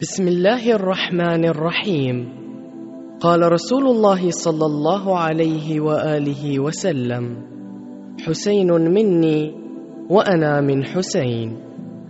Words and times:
بسم 0.00 0.28
الله 0.28 0.72
الرحمن 0.72 1.44
الرحيم 1.44 2.28
قال 3.20 3.52
رسول 3.52 3.86
الله 3.86 4.30
صلى 4.30 4.66
الله 4.66 5.18
عليه 5.18 5.80
واله 5.80 6.60
وسلم 6.60 7.36
حسين 8.26 8.72
مني 8.72 9.54
وأنا 10.10 10.60
من 10.60 10.84
حسين 10.84 11.56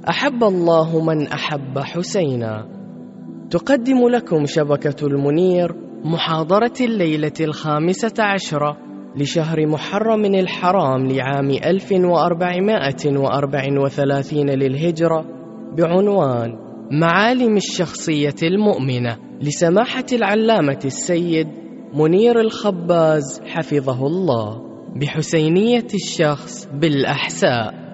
احب 0.09 0.45
الله 0.45 1.04
من 1.04 1.27
احب 1.27 1.79
حسينا 1.79 2.67
تقدم 3.51 4.09
لكم 4.09 4.47
شبكه 4.47 5.07
المنير 5.07 5.75
محاضره 6.05 6.75
الليلة 6.81 7.33
الخامسه 7.41 8.15
عشره 8.19 8.77
لشهر 9.17 9.67
محرم 9.67 10.25
الحرام 10.25 11.07
لعام 11.07 11.51
1434 11.51 14.51
للهجرة 14.51 15.25
بعنوان 15.79 16.66
معالم 16.91 17.57
الشخصية 17.57 18.35
المؤمنة 18.43 19.19
لسماحة 19.41 20.07
العلامة 20.13 20.81
السيد 20.85 21.49
منير 21.95 22.41
الخباز 22.41 23.41
حفظه 23.45 24.07
الله 24.07 24.67
بحسينية 25.01 25.87
الشخص 25.95 26.67
بالأحساء. 26.67 27.87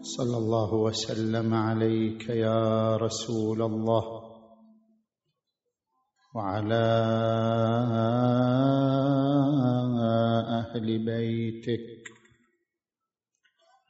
صلى 0.00 0.36
الله 0.36 0.74
وسلم 0.74 1.54
عليك 1.54 2.28
يا 2.28 2.96
رسول 2.96 3.62
الله 3.62 4.04
وعلى 6.34 6.84
أهل 10.60 10.98
بيتك 11.04 12.03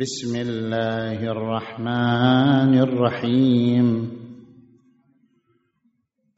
بسم 0.00 0.36
الله 0.36 1.22
الرحمن 1.22 2.78
الرحيم. 2.78 4.10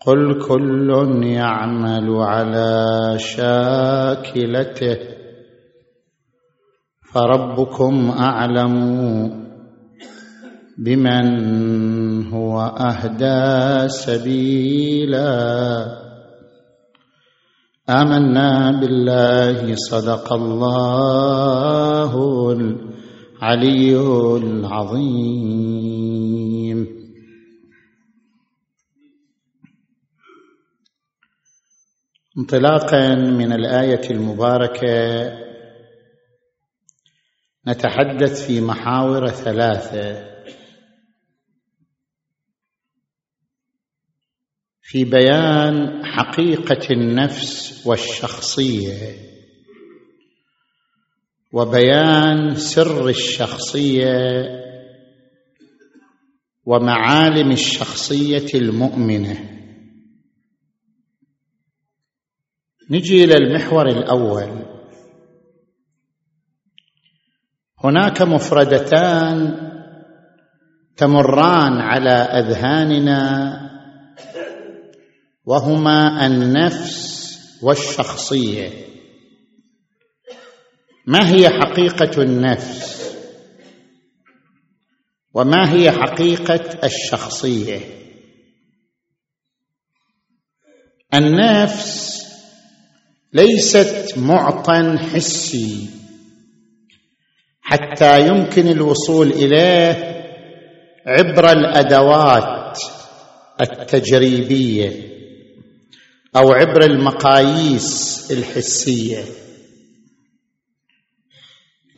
قل 0.06 0.46
كل 0.48 1.22
يعمل 1.24 2.16
على 2.16 3.14
شاكلته 3.18 4.98
فربكم 7.12 8.10
أعلم 8.10 8.76
بمن 10.78 11.26
هو 12.28 12.60
أهدى 12.60 13.88
سبيلا. 13.88 15.32
آمنا 17.88 18.80
بالله 18.80 19.74
صدق 19.74 20.32
الله 20.32 22.12
العلي 23.36 23.96
العظيم. 24.36 25.76
انطلاقا 32.38 33.14
من 33.14 33.52
الآية 33.52 34.10
المباركة 34.10 35.32
نتحدث 37.68 38.46
في 38.46 38.60
محاور 38.60 39.28
ثلاثة. 39.28 40.36
في 44.82 45.04
بيان 45.04 46.04
حقيقة 46.04 46.90
النفس 46.90 47.86
والشخصية. 47.86 49.25
وبيان 51.56 52.54
سر 52.54 53.08
الشخصية 53.08 54.44
ومعالم 56.64 57.50
الشخصية 57.50 58.46
المؤمنة. 58.54 59.50
نجي 62.90 63.24
إلى 63.24 63.34
المحور 63.34 63.88
الأول. 63.88 64.66
هناك 67.84 68.22
مفردتان 68.22 69.56
تمران 70.96 71.72
على 71.72 72.10
أذهاننا 72.10 73.60
وهما 75.44 76.26
النفس 76.26 77.16
والشخصية. 77.62 78.85
ما 81.06 81.30
هي 81.34 81.48
حقيقة 81.48 82.22
النفس؟ 82.22 82.96
وما 85.34 85.72
هي 85.72 85.90
حقيقة 85.90 86.78
الشخصية؟ 86.84 87.80
النفس 91.14 92.22
ليست 93.32 94.18
معطى 94.18 94.98
حسي. 94.98 95.88
حتى 97.60 98.26
يمكن 98.28 98.68
الوصول 98.68 99.30
إليه 99.32 100.16
عبر 101.06 101.50
الأدوات 101.52 102.78
التجريبية 103.60 105.06
أو 106.36 106.52
عبر 106.52 106.84
المقاييس 106.84 108.28
الحسية. 108.32 109.24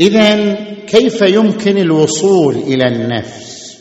اذا 0.00 0.54
كيف 0.86 1.22
يمكن 1.22 1.78
الوصول 1.78 2.54
إلى 2.54 2.86
النفس؟ 2.86 3.78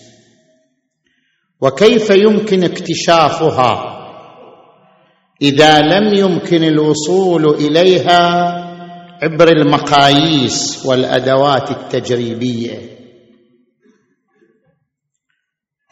وكيف 1.61 2.09
يمكن 2.09 2.63
اكتشافها؟ 2.63 3.97
إذا 5.41 5.79
لم 5.81 6.13
يمكن 6.13 6.63
الوصول 6.63 7.56
إليها 7.56 8.53
عبر 9.23 9.47
المقاييس 9.47 10.85
والأدوات 10.85 11.72
التجريبية. 11.72 12.97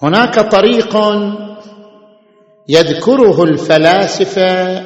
هناك 0.02 0.40
طريق 0.40 0.98
يذكره 2.70 3.44
الفلاسفة 3.44 4.82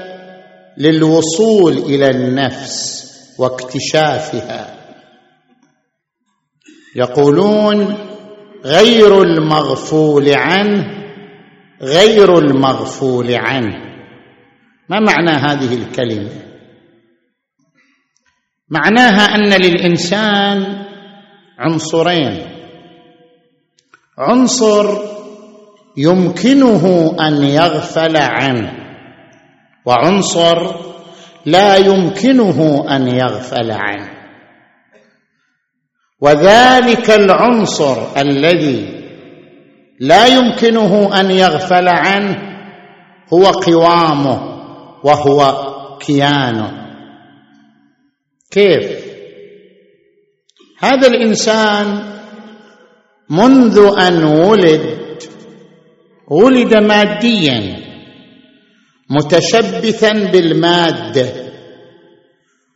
للوصول 0.77 1.77
إلى 1.77 2.09
النفس 2.09 3.05
واكتشافها. 3.39 4.78
يقولون 6.99 7.97
غير 8.65 9.21
المغفول 9.23 10.29
عنه 10.35 10.99
غير 11.81 12.37
المغفول 12.37 13.35
عنه. 13.35 13.77
ما 14.89 14.99
معنى 14.99 15.31
هذه 15.31 15.73
الكلمة؟ 15.73 16.29
معناها 18.69 19.35
أن 19.35 19.61
للإنسان 19.61 20.85
عنصرين. 21.59 22.39
عنصر 24.17 24.97
يمكنه 25.97 27.15
أن 27.27 27.43
يغفل 27.43 28.17
عنه 28.17 28.73
وعنصر 29.85 30.75
لا 31.45 31.77
يمكنه 31.77 32.85
أن 32.95 33.07
يغفل 33.07 33.71
عنه. 33.71 34.18
وذلك 36.21 37.09
العنصر 37.09 38.17
الذي 38.17 38.99
لا 39.99 40.27
يمكنه 40.27 41.19
أن 41.19 41.31
يغفل 41.31 41.87
عنه 41.87 42.37
هو 43.33 43.45
قوامه 43.45 44.59
وهو 45.03 45.69
كيانه. 45.99 46.71
كيف؟ 48.51 49.09
هذا 50.79 51.07
الإنسان 51.07 52.03
منذ 53.29 53.91
أن 53.99 54.23
ولد 54.23 54.99
ولد 56.27 56.73
ماديا 56.75 57.79
متشبثا 59.09 60.13
بالمادة 60.13 61.29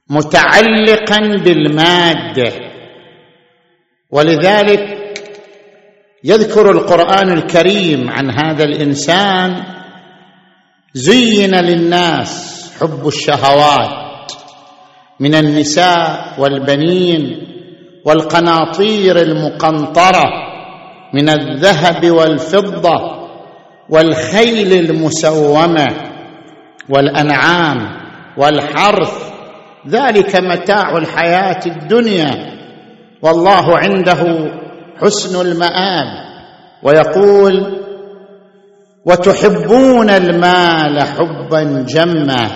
متعلقا 0.10 1.20
بالمادة. 1.44 2.73
ولذلك 4.14 4.98
يذكر 6.24 6.72
القرآن 6.72 7.30
الكريم 7.32 8.10
عن 8.10 8.32
هذا 8.32 8.64
الإنسان 8.64 9.64
زين 10.94 11.56
للناس 11.56 12.54
حب 12.80 13.08
الشهوات 13.08 14.32
من 15.20 15.36
النساء 15.36 16.36
والبنين 16.40 17.48
والقناطير 18.06 19.22
المقنطرة 19.22 20.26
من 21.14 21.30
الذهب 21.30 22.12
والفضة 22.12 23.28
والخيل 23.90 24.74
المسومة 24.74 25.88
والأنعام 26.90 27.78
والحرث. 28.38 29.34
ذلك 29.88 30.36
متاع 30.36 30.98
الحياة 30.98 31.60
الدنيا. 31.66 32.54
والله 33.24 33.78
عنده 33.78 34.52
حسن 35.02 35.42
المآب. 35.42 36.24
ويقول 36.84 37.78
وتحبون 39.06 40.10
المال 40.10 41.02
حبا 41.02 41.86
جما. 41.88 42.50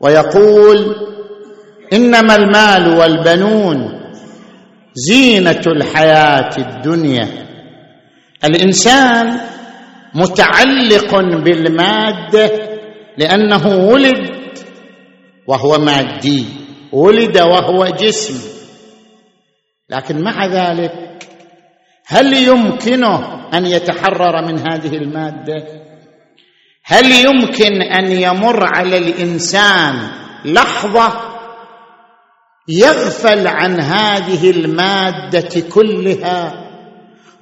ويقول 0.00 0.96
إنما 1.92 2.34
المال 2.36 2.98
والبنون 2.98 4.00
زينة 4.94 5.62
الحياة 5.66 6.50
الدنيا. 6.58 7.28
الإنسان 8.44 9.40
متعلق 10.14 11.14
بالمادة 11.20 12.50
لأنه 13.18 13.66
ولد 13.66 14.30
وهو 15.46 15.78
مادي 15.78 16.44
ولد 16.92 17.38
وهو 17.38 17.86
جسم. 17.86 18.57
لكن 19.90 20.20
مع 20.22 20.46
ذلك 20.46 21.28
هل 22.06 22.34
يمكنه 22.34 23.48
أن 23.54 23.66
يتحرر 23.66 24.46
من 24.46 24.58
هذه 24.58 24.96
المادة؟ 24.96 25.66
هل 26.84 27.12
يمكن 27.12 27.82
أن 27.82 28.12
يمر 28.12 28.76
على 28.76 28.98
الإنسان 28.98 29.94
لحظة 30.44 31.28
يغفل 32.68 33.46
عن 33.46 33.80
هذه 33.80 34.50
المادة 34.50 35.60
كلها 35.72 36.64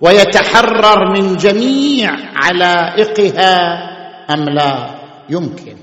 ويتحرر 0.00 1.12
من 1.16 1.36
جميع 1.36 2.16
علائقها 2.36 3.56
أم 4.30 4.44
لا؟ 4.44 4.96
يمكن. 5.30 5.76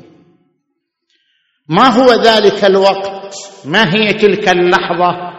ما 1.70 1.88
هو 1.88 2.14
ذلك 2.14 2.66
الوقت؟ 2.66 3.36
ما 3.66 3.96
هي 3.96 4.14
تلك 4.14 4.50
اللحظة؟ 4.50 5.33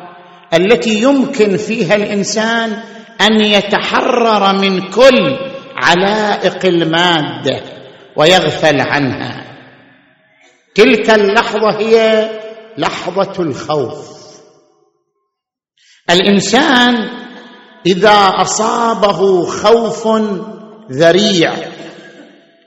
التي 0.55 1.03
يمكن 1.03 1.57
فيها 1.57 1.95
الإنسان 1.95 2.83
أن 3.21 3.41
يتحرر 3.41 4.59
من 4.59 4.81
كل 4.81 5.37
علائق 5.77 6.67
المادة 6.67 7.61
ويغفل 8.17 8.81
عنها. 8.81 9.45
تلك 10.75 11.11
اللحظة 11.11 11.79
هي 11.79 12.29
لحظة 12.79 13.43
الخوف. 13.43 14.15
الإنسان 16.11 17.09
إذا 17.87 18.33
أصابه 18.41 19.47
خوف 19.47 20.09
ذريع 20.93 21.53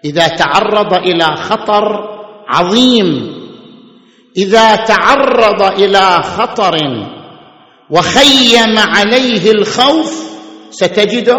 إذا 0.05 0.27
تعرض 0.27 0.93
إلى 0.93 1.25
خطر 1.35 1.83
عظيم 2.47 3.37
إذا 4.37 4.75
تعرض 4.75 5.61
إلى 5.63 6.23
خطر 6.23 6.75
وخيم 7.89 8.77
عليه 8.77 9.51
الخوف 9.51 10.13
ستجده. 10.71 11.37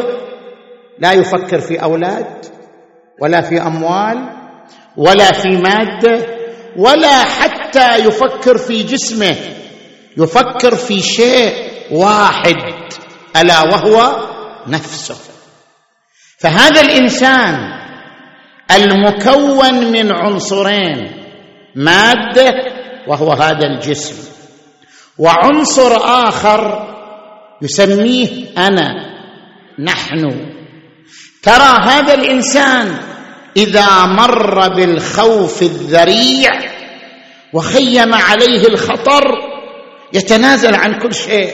لا 0.99 1.13
يفكر 1.13 1.61
في 1.61 1.83
أولاد 1.83 2.47
ولا 3.23 3.41
في 3.41 3.63
أموال 3.63 4.29
ولا 4.97 5.33
في 5.33 5.49
مادة 5.49 6.27
ولا 6.77 7.25
حتى 7.25 7.97
يفكر 7.97 8.59
في 8.59 8.83
جسمه. 8.83 9.37
يفكر 10.17 10.75
في 10.75 11.01
شيء 11.03 11.53
واحد 11.91 12.57
ألا 13.37 13.63
وهو 13.63 14.27
نفسه. 14.67 15.17
فهذا 16.39 16.81
الإنسان 16.81 17.79
المكون 18.71 19.75
من 19.93 20.13
عنصرين 20.13 21.11
مادة 21.77 22.53
وهو 23.09 23.33
هذا 23.33 23.67
الجسم. 23.67 24.28
وعنصر 25.19 25.97
آخر 26.29 26.89
يسميه 27.63 28.29
أنا 28.59 28.95
نحن. 29.79 30.51
ترى 31.43 31.79
هذا 31.83 32.15
الإنسان 32.15 32.97
إذا 33.57 34.07
مر 34.07 34.69
بالخوف 34.69 35.63
الذريع 35.63 36.53
وخيم 37.55 38.15
عليه 38.15 38.69
الخطر 38.69 39.25
يتنازل 40.13 40.75
عن 40.75 40.99
كل 40.99 41.15
شيء 41.15 41.51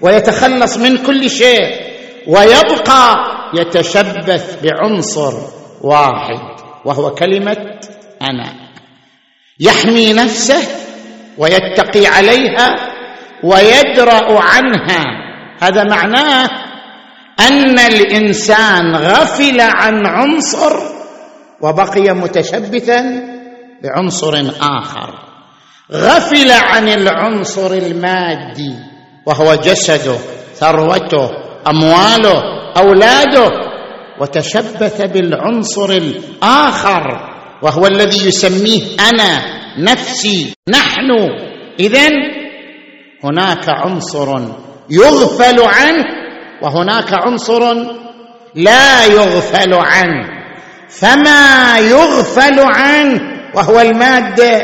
ويتخلص 0.00 0.76
من 0.76 0.96
كل 0.96 1.30
شيء 1.30 1.80
ويبقى 2.26 3.16
يتشبث 3.54 4.58
بعنصر 4.62 5.34
واحد 5.82 6.40
وهو 6.84 7.14
كلمة 7.14 7.56
أنا. 8.22 8.52
يحمي 9.60 10.12
نفسه 10.12 10.68
ويتقي 11.38 12.06
عليها 12.06 12.89
ويدرأ 13.44 14.40
عنها. 14.40 15.04
هذا 15.62 15.84
معناه 15.84 16.48
أن 17.40 17.78
الإنسان 17.78 18.96
غفل 18.96 19.60
عن 19.60 20.06
عنصر 20.06 20.76
وبقي 21.62 22.14
متشبثا 22.14 23.00
بعنصر 23.82 24.52
آخر. 24.60 25.14
غفل 25.92 26.50
عن 26.50 26.88
العنصر 26.88 27.72
المادي 27.72 28.74
وهو 29.26 29.54
جسده 29.54 30.18
ثروته 30.54 31.30
أمواله 31.66 32.42
أولاده 32.76 33.50
وتشبث 34.20 35.02
بالعنصر 35.02 35.90
الآخر 35.90 37.02
وهو 37.62 37.86
الذي 37.86 38.28
يسميه 38.28 38.82
أنا 39.10 39.42
نفسي 39.78 40.54
نحن. 40.68 41.10
إذن 41.80 42.39
هناك 43.24 43.68
عنصر 43.68 44.40
يغفل 44.90 45.60
عنه 45.60 46.04
وهناك 46.62 47.12
عنصر 47.12 47.74
لا 48.54 49.04
يغفل 49.04 49.74
عنه 49.74 50.28
فما 50.88 51.78
يغفل 51.78 52.60
عنه 52.60 53.20
وهو 53.54 53.80
الماده 53.80 54.62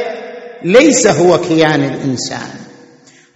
ليس 0.64 1.07
هو 1.07 1.38
كيان 1.38 1.85
الإنسان 1.85 2.49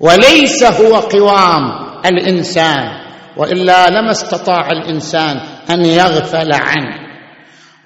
وليس 0.00 0.64
هو 0.64 0.97
قوام 0.97 1.62
الإنسان 2.06 3.00
وإلا 3.37 3.90
لما 3.90 4.11
استطاع 4.11 4.68
الإنسان 4.71 5.40
أن 5.71 5.85
يغفل 5.85 6.52
عنه. 6.52 7.11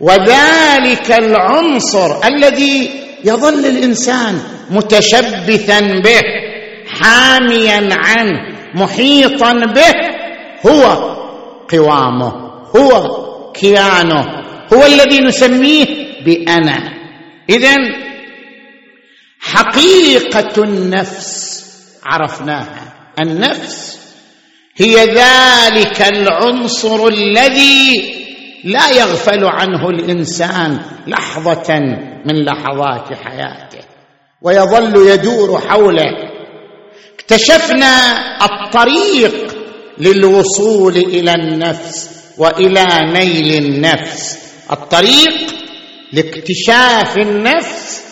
وذلك 0.00 1.10
العنصر 1.10 2.24
الذي 2.24 2.90
يظل 3.24 3.66
الإنسان 3.66 4.38
متشبثا 4.70 5.80
به. 5.80 6.20
حاميا 7.00 7.88
عنه 7.92 8.40
محيطا 8.74 9.52
به. 9.52 9.94
هو 10.66 10.82
قوامه 11.70 12.32
هو 12.76 13.24
كيانه 13.52 14.44
هو 14.74 14.86
الذي 14.86 15.20
نسميه 15.20 15.86
بأنا. 16.24 16.92
اذا 17.50 17.76
حقيقة 19.40 20.64
النفس 20.64 21.64
عرفناها. 22.04 22.92
النفس 23.20 24.00
هي 24.76 24.94
ذلك 24.94 26.02
العنصر 26.02 27.08
الذي 27.08 28.14
لا 28.64 28.90
يغفل 28.90 29.44
عنه 29.44 29.90
الإنسان 29.90 30.80
لحظة 31.06 31.78
من 32.26 32.44
لحظات 32.44 33.18
حياته 33.24 33.84
ويظل 34.42 35.08
يدور 35.10 35.60
حوله. 35.60 36.33
اكتشفنا 37.24 38.16
الطريق 38.44 39.56
للوصول 39.98 40.96
إلى 40.96 41.32
النفس 41.34 42.10
وإلى 42.38 42.86
نيل 43.12 43.64
النفس. 43.64 44.38
الطريق 44.72 45.34
لاكتشاف 46.12 47.18
النفس 47.18 48.04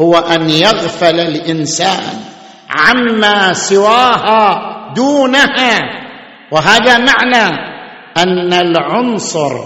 هو 0.00 0.14
أن 0.14 0.50
يغفل 0.50 1.20
الإنسان 1.20 2.20
عما 2.70 3.52
سواها 3.52 4.60
دونها. 4.96 5.80
وهذا 6.52 6.98
معنى 6.98 7.58
أن 8.16 8.52
العنصر 8.52 9.60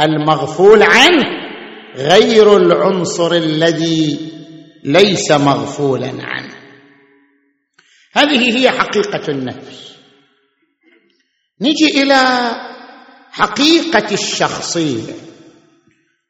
المغفول 0.00 0.82
عنه 0.82 1.24
غير 1.96 2.56
العنصر 2.56 3.32
الذي 3.32 4.18
ليس 4.84 5.32
مغفولا 5.32 6.12
عنه. 6.22 6.61
هذه 8.12 8.58
هي 8.58 8.70
حقيقة 8.70 9.28
النفس. 9.28 9.92
نجي 11.60 12.02
إلى 12.02 12.50
حقيقة 13.30 14.14
الشخصية. 14.14 15.12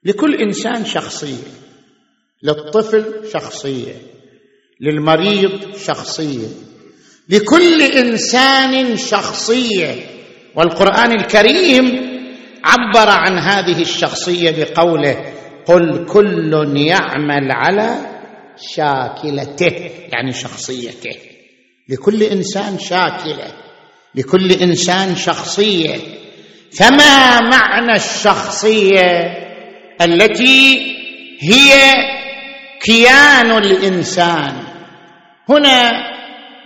لكل 0.04 0.34
إنسان 0.34 0.84
شخصية. 0.84 1.48
للطفل 2.42 3.28
شخصية. 3.32 3.94
للمريض 4.80 5.76
شخصية. 5.76 6.48
لكل 7.28 7.82
إنسان 7.82 8.96
شخصية. 8.96 9.94
والقرآن 10.54 11.12
الكريم 11.12 12.12
عبر 12.64 13.08
عن 13.08 13.38
هذه 13.38 13.82
الشخصية 13.82 14.50
بقوله 14.50 15.32
قل 15.66 16.06
كل 16.06 16.76
يعمل 16.76 17.50
على 17.50 18.20
شاكلته. 18.56 19.90
يعني 20.12 20.32
شخصيته. 20.32 21.31
لكل 21.88 22.22
إنسان 22.22 22.78
شاكلة 22.78 23.52
لكل 24.14 24.52
إنسان 24.52 25.16
شخصية. 25.16 25.96
فما 26.72 27.40
معنى 27.40 27.96
الشخصية 27.96 29.38
التي 30.00 30.78
هي 31.40 31.94
كيان 32.80 33.50
الإنسان؟ 33.50 34.62
هنا 35.48 35.92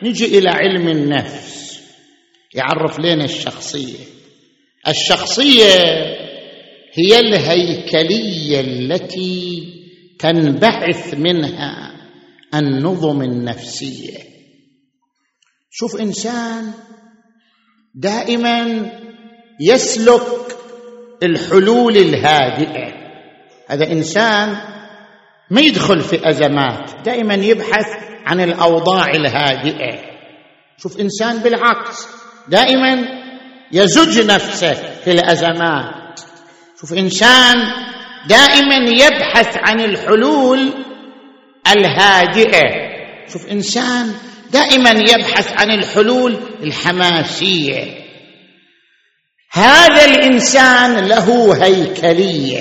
نجي 0.02 0.38
إلى 0.38 0.50
علم 0.50 0.88
النفس. 0.88 1.80
يعرف 2.54 2.98
لنا 3.00 3.24
الشخصية. 3.24 3.98
الشخصية 4.88 5.74
هي 6.94 7.18
الهيكلية 7.18 8.60
التي 8.60 9.62
تنبعث 10.18 11.14
منها 11.14 11.92
النظم 12.54 13.22
النفسية. 13.22 14.35
شوف 15.78 16.00
إنسان 16.00 16.72
دائما 17.94 18.90
يسلك 19.60 20.56
الحلول 21.22 21.96
الهادئة. 21.96 22.92
هذا 23.68 23.92
إنسان 23.92 24.56
ما 25.50 25.60
يدخل 25.60 26.00
في 26.00 26.28
أزمات 26.28 26.90
دائما 27.04 27.34
يبحث 27.34 27.86
عن 28.26 28.40
الأوضاع 28.40 29.10
الهادئة. 29.10 29.98
شوف 30.78 31.00
إنسان 31.00 31.38
بالعكس 31.38 32.06
دائما 32.48 33.08
يزج 33.72 34.26
نفسه 34.30 34.74
في 35.04 35.10
الأزمات. 35.10 36.20
شوف 36.80 36.92
إنسان 36.92 37.56
دائما 38.28 38.76
يبحث 38.76 39.56
عن 39.56 39.80
الحلول 39.80 40.72
الهادئة. 41.76 42.62
شوف 43.32 43.46
إنسان 43.50 44.14
دائما 44.52 44.90
يبحث 44.90 45.52
عن 45.52 45.70
الحلول 45.70 46.36
الحماسية. 46.62 48.06
هذا 49.52 50.04
الإنسان 50.04 51.06
له 51.06 51.58
هيكلية. 51.64 52.60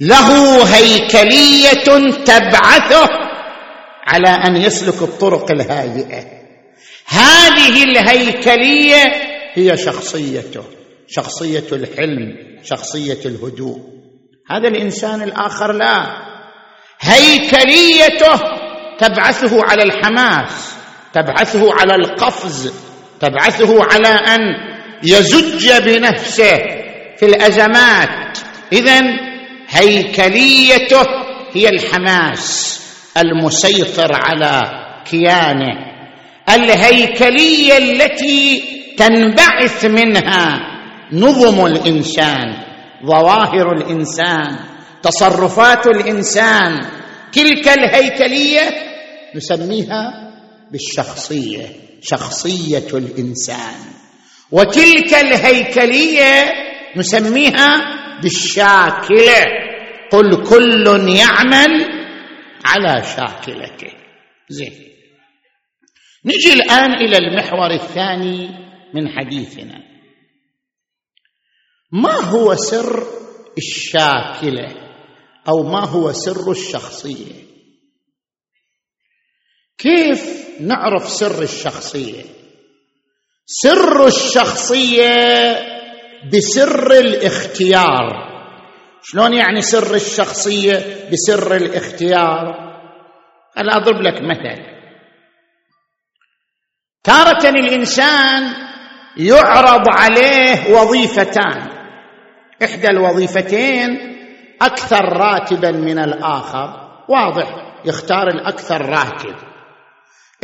له 0.00 0.62
هيكلية 0.76 2.10
تبعثه 2.24 3.08
على 4.06 4.28
أن 4.28 4.56
يسلك 4.56 5.02
الطرق 5.02 5.50
الهادئه 5.50 6.24
هذه 7.06 7.82
الهيكلية 7.84 9.12
هي 9.54 9.76
شخصيته 9.76 10.64
شخصية 11.08 11.64
الحلم 11.72 12.36
شخصية 12.64 13.18
الهدوء. 13.26 13.78
هذا 14.50 14.68
الإنسان 14.68 15.22
الآخر 15.22 15.72
لا. 15.72 16.06
هيكليته 17.00 18.57
تبعثه 18.98 19.64
على 19.64 19.82
الحماس 19.82 20.74
تبعثه 21.12 21.74
على 21.74 21.94
القفز 21.94 22.72
تبعثه 23.20 23.84
على 23.92 24.08
أن 24.08 24.40
يزج 25.02 25.72
بنفسه 25.82 26.56
في 27.18 27.26
الأزمات. 27.26 28.38
اذا 28.72 29.00
هيكليته 29.68 31.04
هي 31.52 31.68
الحماس 31.68 32.78
المسيطر 33.16 34.14
على 34.14 34.70
كيانه. 35.10 35.88
الهيكلية 36.54 37.78
التي 37.78 38.62
تنبعث 38.96 39.84
منها 39.84 40.60
نظم 41.12 41.66
الإنسان 41.66 42.56
ظواهر 43.06 43.72
الإنسان 43.72 44.56
تصرفات 45.02 45.86
الإنسان 45.86 46.80
تلك 47.32 47.68
الهيكلية 47.68 48.62
نسميها 49.34 50.30
بالشخصية 50.72 51.66
شخصية 52.02 52.88
الإنسان. 52.98 53.74
وتلك 54.52 55.14
الهيكلية 55.14 56.52
نسميها 56.96 57.98
بالشاكلة. 58.22 59.44
قل 60.12 60.48
كل 60.48 61.08
يعمل 61.08 61.84
على 62.64 63.02
شاكلته. 63.16 63.92
زين. 64.48 64.72
نجي 66.24 66.52
الآن 66.52 66.94
إلى 66.94 67.16
المحور 67.16 67.70
الثاني 67.70 68.48
من 68.94 69.08
حديثنا. 69.08 69.82
ما 71.92 72.14
هو 72.14 72.54
سر 72.54 73.06
الشاكلة؟ 73.58 74.87
أو 75.48 75.62
ما 75.62 75.84
هو 75.84 76.12
سر 76.12 76.50
الشخصية؟ 76.50 77.48
كيف 79.78 80.48
نعرف 80.60 81.08
سر 81.08 81.42
الشخصية؟ 81.42 82.22
سر 83.46 84.06
الشخصية 84.06 85.56
بسر 86.32 86.92
الاختيار. 86.92 88.28
شلون 89.02 89.34
يعني 89.34 89.60
سر 89.60 89.94
الشخصية 89.94 91.08
بسر 91.12 91.56
الاختيار؟ 91.56 92.68
أنا 93.58 93.76
أضرب 93.76 94.02
لك 94.02 94.22
مثل. 94.22 94.62
تارة 97.04 97.48
الإنسان 97.48 98.54
يعرض 99.16 99.88
عليه 99.88 100.74
وظيفتان. 100.74 101.68
إحدى 102.64 102.88
الوظيفتين 102.88 104.17
أكثر 104.62 105.16
راتبا 105.16 105.70
من 105.70 105.98
الآخر. 105.98 106.88
واضح. 107.08 107.46
يختار 107.84 108.28
الأكثر 108.28 108.88
راتب 108.88 109.34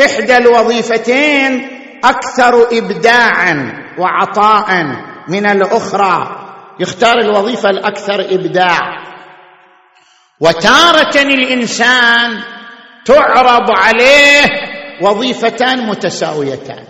إحدى 0.07 0.37
الوظيفتين 0.37 1.69
أكثر 2.05 2.79
ابداعا 2.79 3.85
وعطاء 3.99 4.87
من 5.29 5.47
الأخرى. 5.47 6.41
يختار 6.81 7.19
الوظيفة 7.19 7.71
الأكثر 7.71 8.21
إبداع. 8.21 8.81
وتاره 10.41 11.23
الإنسان 11.23 12.43
تعرض 13.05 13.71
عليه 13.71 14.45
وظيفتان 15.03 15.87
متساويتان. 15.87 16.85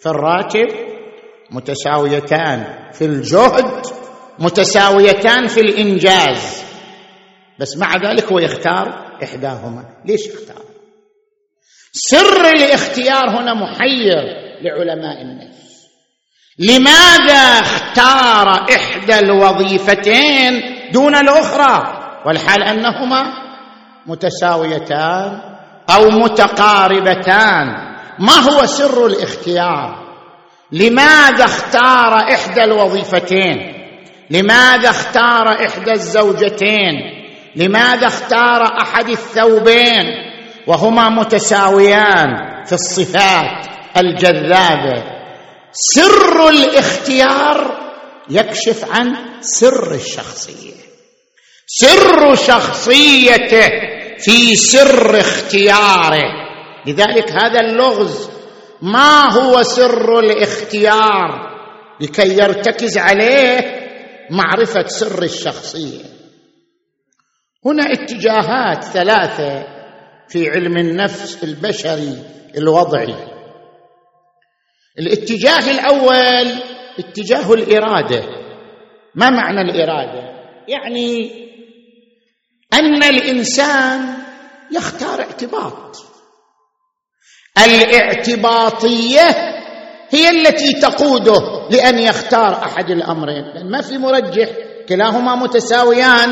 في 0.00 0.06
الراتب 0.06 0.68
متساويتان 1.50 2.64
في 2.92 3.04
الجهد 3.04 3.86
متساويتان 4.40 5.46
في 5.46 5.60
الإنجاز. 5.60 6.62
بس 7.58 7.76
مع 7.76 7.96
ذلك 7.96 8.32
هو 8.32 8.38
يختار 8.38 9.16
إحداهما. 9.22 9.84
ليش 10.04 10.20
اختار 10.28 10.64
سر 11.92 12.48
الاختيار 12.48 13.30
هنا 13.30 13.54
محير 13.54 14.22
لعلماء 14.62 15.22
النفس. 15.22 15.70
لماذا 16.58 17.60
اختار 17.60 18.66
إحدى 18.74 19.18
الوظيفتين 19.18 20.62
دون 20.92 21.16
الأخرى؟ 21.16 22.00
والحال 22.26 22.62
أنهما 22.62 23.32
متساويتان 24.06 25.40
أو 25.90 26.10
متقاربتان. 26.10 27.66
ما 28.18 28.32
هو 28.32 28.66
سر 28.66 29.06
الاختيار؟ 29.06 30.10
لماذا 30.72 31.44
اختار 31.44 32.14
إحدى 32.14 32.64
الوظيفتين؟ 32.64 33.79
لماذا 34.30 34.90
اختار 34.90 35.66
إحدى 35.66 35.92
الزوجتين؟ 35.92 36.94
لماذا 37.56 38.06
اختار 38.06 38.62
أحد 38.82 39.08
الثوبين؟ 39.08 40.06
وهما 40.66 41.08
متساويان 41.08 42.36
في 42.66 42.72
الصفات 42.72 43.66
الجذابة. 43.96 45.04
سر 45.72 46.48
الاختيار 46.48 47.80
يكشف 48.30 48.84
عن 48.92 49.16
سر 49.40 49.94
الشخصية. 49.94 50.74
سر 51.66 52.34
شخصيته 52.34 53.68
في 54.18 54.56
سر 54.56 55.20
اختياره. 55.20 56.50
لذلك 56.86 57.30
هذا 57.32 57.60
اللغز 57.60 58.30
ما 58.82 59.32
هو 59.32 59.62
سر 59.62 60.18
الاختيار؟ 60.18 61.50
لكي 62.00 62.38
يرتكز 62.38 62.98
عليه 62.98 63.79
معرفة 64.30 64.86
سر 64.86 65.22
الشخصية. 65.22 66.04
هنا 67.66 67.92
اتجاهات 67.92 68.84
ثلاثة 68.84 69.66
في 70.28 70.50
علم 70.50 70.76
النفس 70.76 71.44
البشري 71.44 72.22
الوضعي. 72.56 73.14
الاتجاه 74.98 75.70
الأول 75.70 76.62
اتجاه 76.98 77.52
الإرادة. 77.52 78.22
ما 79.14 79.30
معنى 79.30 79.60
الإرادة؟ 79.60 80.30
يعني 80.68 81.30
أن 82.74 83.02
الإنسان 83.02 84.14
يختار 84.72 85.20
اعتباط. 85.20 85.96
الإعتباطية 87.64 89.26
هي 90.10 90.30
التي 90.30 90.72
تقوده 90.72 91.68
لأن 91.70 91.98
يختار 91.98 92.64
أحد 92.64 92.90
الأمرين 92.90 93.44
لأن 93.44 93.70
ما 93.70 93.80
في 93.80 93.98
مرجح 93.98 94.48
كلاهما 94.88 95.34
متساويان 95.34 96.28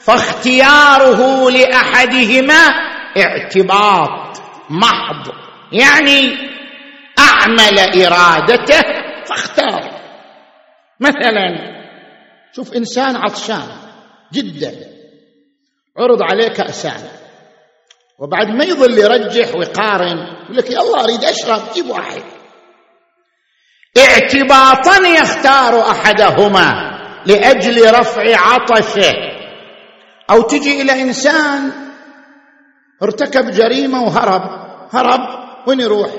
فاختياره 0.00 1.50
لأحدهما 1.50 2.62
اعتباط 3.16 4.40
محض 4.70 5.28
يعني 5.72 6.48
أعمل 7.18 7.78
إرادته 7.78 8.82
فاختار. 9.26 9.90
مثلا 11.00 11.78
شوف 12.56 12.72
إنسان 12.72 13.16
عطشان 13.16 13.68
جدا 14.32 14.74
عرض 15.98 16.22
عليه 16.22 16.48
كأسان 16.48 17.02
وبعد 18.18 18.48
ما 18.48 18.64
يظل 18.64 18.98
يرجح 18.98 19.54
ويقارن 19.54 20.18
يقول 20.44 20.56
لك 20.56 20.70
الله 20.70 21.04
أريد 21.04 21.24
أشرب 21.24 21.60
جيب 21.74 21.90
واحد. 21.90 22.22
اعتباطا 23.98 25.08
يختار 25.08 25.90
أحدهما 25.90 26.98
لأجل 27.26 27.94
رفع 27.94 28.22
عطشه 28.36 29.14
أو 30.30 30.42
تجي 30.42 30.82
إلى 30.82 31.02
إنسان 31.02 31.72
ارتكب 33.02 33.50
جريمة 33.50 34.02
وهرب 34.02 34.42
هرب 34.92 35.20
وين 35.66 35.80
يروح؟ 35.80 36.10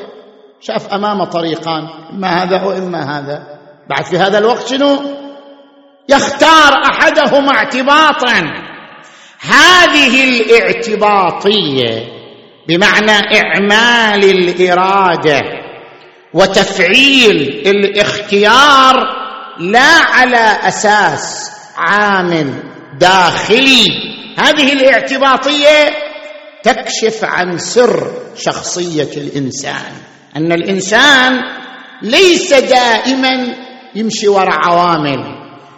شاف 0.61 0.93
أمامه 0.93 1.25
طريقان 1.25 1.87
إما 2.13 2.27
هذا 2.27 2.63
واما 2.63 3.19
هذا. 3.19 3.59
بعد 3.89 4.05
في 4.05 4.17
هذا 4.17 4.37
الوقت 4.37 4.67
شنو؟ 4.67 4.99
يختار 6.09 6.73
أحدهما 6.85 7.51
اعتباطا. 7.55 8.33
هذه 9.39 10.23
الاعتباطية 10.23 12.05
بمعنى 12.67 13.41
إعمال 13.41 14.23
الإرادة. 14.23 15.58
وتفعيل 16.33 17.63
الاختيار 17.65 18.95
لا 19.59 19.91
على 20.13 20.57
أساس 20.67 21.51
عامل 21.77 22.53
داخلي. 22.99 23.85
هذه 24.37 24.73
الاعتباطية 24.73 25.89
تكشف 26.63 27.23
عن 27.23 27.57
سر 27.57 28.11
شخصية 28.37 29.09
الإنسان 29.17 29.93
أن 30.35 30.51
الإنسان 30.51 31.41
ليس 32.01 32.53
دائما 32.53 33.55
يمشي 33.95 34.27
وراء 34.27 34.69
عوامل 34.69 35.19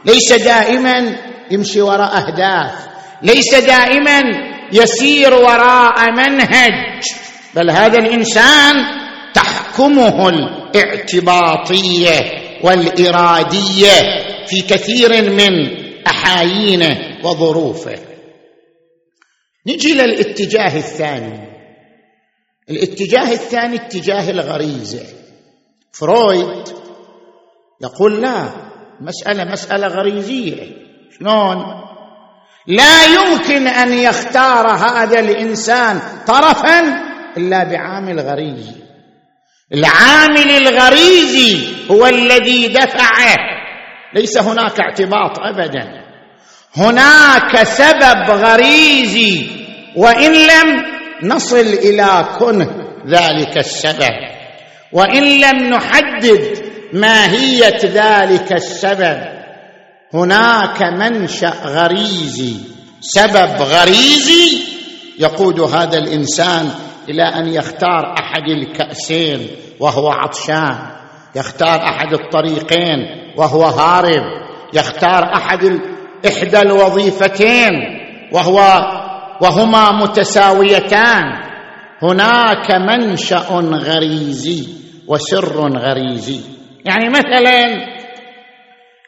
ليس 0.05 0.34
دائما 0.34 1.15
يمشي 1.51 1.81
وراء 1.81 2.17
أهداف 2.17 2.72
ليس 3.24 3.55
دائما 3.55 4.22
يسير 4.74 5.34
وراء 5.34 6.12
منهج 6.12 7.03
بل 7.55 7.70
هذا 7.70 8.00
الإنسان 8.00 8.75
تحكمه 9.33 10.29
الاعتباطية 10.29 12.19
والإرادية 12.63 13.93
في 14.47 14.61
كثير 14.61 15.31
من 15.31 15.81
أحايينه 16.07 17.19
وظروفه. 17.23 18.00
نجي 19.67 19.93
للاتجاه 19.93 20.77
الثاني. 20.77 21.51
الاتجاه 22.69 23.31
الثاني 23.31 23.75
اتجاه 23.75 24.29
الغريزة. 24.29 25.05
فرويد 25.91 26.69
يقول 27.81 28.21
لا 28.21 28.50
مسألة 29.01 29.43
مسألة 29.43 29.88
غريزية. 29.88 30.81
شلون؟ 31.19 31.81
لا 32.67 33.05
يمكن 33.05 33.67
أن 33.67 33.94
يختار 33.94 34.67
هذا 34.67 35.20
الإنسان 35.20 36.00
طرفا 36.27 36.79
إلا 37.37 37.63
بعامل 37.63 38.20
غريزي 38.20 38.91
العامل 39.74 40.51
الغريزي 40.51 41.68
هو 41.92 42.07
الذي 42.07 42.68
دفعه. 42.68 43.36
ليس 44.16 44.38
هناك 44.38 44.79
اعتباط 44.79 45.40
ابدا. 45.40 46.01
هناك 46.75 47.64
سبب 47.64 48.29
غريزي 48.29 49.48
وإن 49.96 50.34
لم 50.34 50.86
نصل 51.24 51.60
إلى 51.60 52.25
كنه 52.40 52.72
ذلك 53.07 53.57
السبب. 53.57 54.16
وإن 54.94 55.24
لم 55.24 55.74
نحدد 55.74 56.57
ماهية 56.94 57.79
ذلك 57.84 58.51
السبب. 58.51 59.42
هناك 60.14 60.81
منشأ 60.81 61.53
غريزي 61.66 62.55
سبب 63.01 63.62
غريزي 63.62 64.64
يقود 65.20 65.60
هذا 65.60 65.98
الإنسان 65.98 66.72
إلى 67.11 67.24
أن 67.24 67.47
يختار 67.53 68.15
أحد 68.19 68.50
الكأسين 68.50 69.47
وهو 69.79 70.11
عطشان 70.11 70.77
يختار 71.35 71.83
أحد 71.83 72.13
الطريقين 72.13 73.00
وهو 73.37 73.63
هارب 73.63 74.24
يختار 74.74 75.24
أحد 75.35 75.79
إحدى 76.27 76.61
الوظيفتين 76.61 77.71
وهو 78.31 78.59
وهما 79.41 79.91
متساويتان. 79.91 81.24
هناك 82.01 82.71
منشأ 82.71 83.50
غريزي 83.74 84.67
وسر 85.07 85.77
غريزي. 85.77 86.39
يعني 86.85 87.09
مثلا 87.09 87.65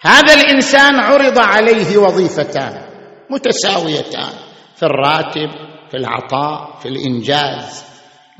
هذا 0.01 0.33
الإنسان 0.33 0.95
عرض 0.95 1.39
عليه 1.39 1.97
وظيفتان 1.97 2.81
متساويتان 3.29 4.33
في 4.75 4.83
الراتب 4.83 5.49
في 5.91 5.97
العطاء 5.97 6.79
في 6.81 6.87
الإنجاز. 6.89 7.92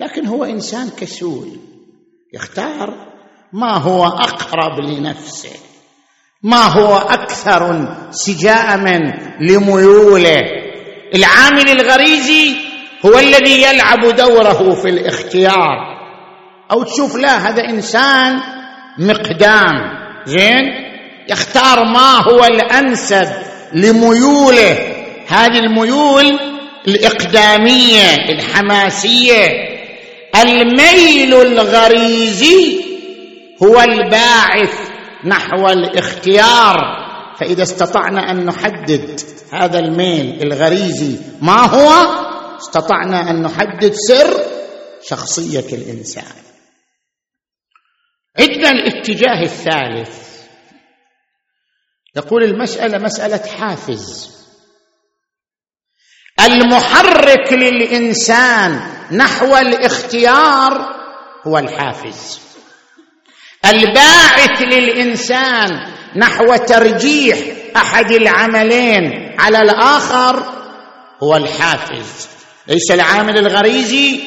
لكن 0.04 0.28
هو 0.28 0.44
إنسان 0.44 0.90
كسول. 0.90 1.48
يختار 2.34 3.14
ما 3.54 3.78
هو 3.78 4.06
أقرب 4.06 4.80
لنفسه 4.80 5.50
ما 6.44 6.64
هو 6.64 6.98
أكثر 6.98 7.72
انسجاما 7.72 9.00
لميوله. 9.42 10.42
العامل 11.16 11.70
الغريزي 11.70 12.56
هو 13.06 13.20
الذي 13.20 13.62
يلعب 13.62 14.16
دوره 14.16 14.74
في 14.82 14.90
الاختيار. 14.90 15.78
أو 16.72 16.84
تشوف 16.84 17.16
لا 17.16 17.50
هذا 17.50 17.70
إنسان 17.70 18.40
مقدام. 19.00 19.74
زين؟ 20.26 20.64
يختار 21.30 21.84
ما 21.86 22.22
هو 22.22 22.46
الأنسب 22.46 23.28
لميوله. 23.74 24.78
هذه 25.28 25.60
الميول 25.60 26.40
الإقدامية 26.88 28.16
الحماسية. 28.30 29.73
الميل 30.36 31.34
الغريزي 31.34 32.84
هو 33.64 33.82
الباعث 33.82 34.90
نحو 35.26 35.68
الاختيار. 35.70 37.04
فإذا 37.40 37.64
استطعنا 37.64 38.32
أن 38.32 38.46
نحدد 38.46 39.20
هذا 39.54 39.80
الميل 39.80 40.44
الغريزي 40.44 41.18
ما 41.42 41.66
هو 41.66 41.90
استطعنا 42.58 43.30
أن 43.30 43.42
نحدد 43.42 43.94
سر 43.94 44.46
شخصية 45.04 45.76
الإنسان. 45.76 46.36
عندنا 48.40 48.70
الاتجاه 48.70 49.44
الثالث. 49.44 50.34
يقول 52.16 52.44
المسألة 52.44 52.98
مسألة 52.98 53.38
حافز. 53.38 54.33
المحرك 56.40 57.54
للإنسان 57.54 58.80
نحو 59.12 59.58
الاختيار 59.58 60.94
هو 61.48 61.58
الحافز. 61.58 62.40
الباعث 63.66 64.62
للإنسان 64.62 65.70
نحو 66.16 66.56
ترجيح 66.56 67.38
أحد 67.76 68.12
العملين 68.12 69.36
على 69.40 69.62
الآخر 69.62 70.44
هو 71.24 71.36
الحافز. 71.36 72.28
ليس 72.68 72.92
العامل 72.92 73.38
الغريزي 73.38 74.20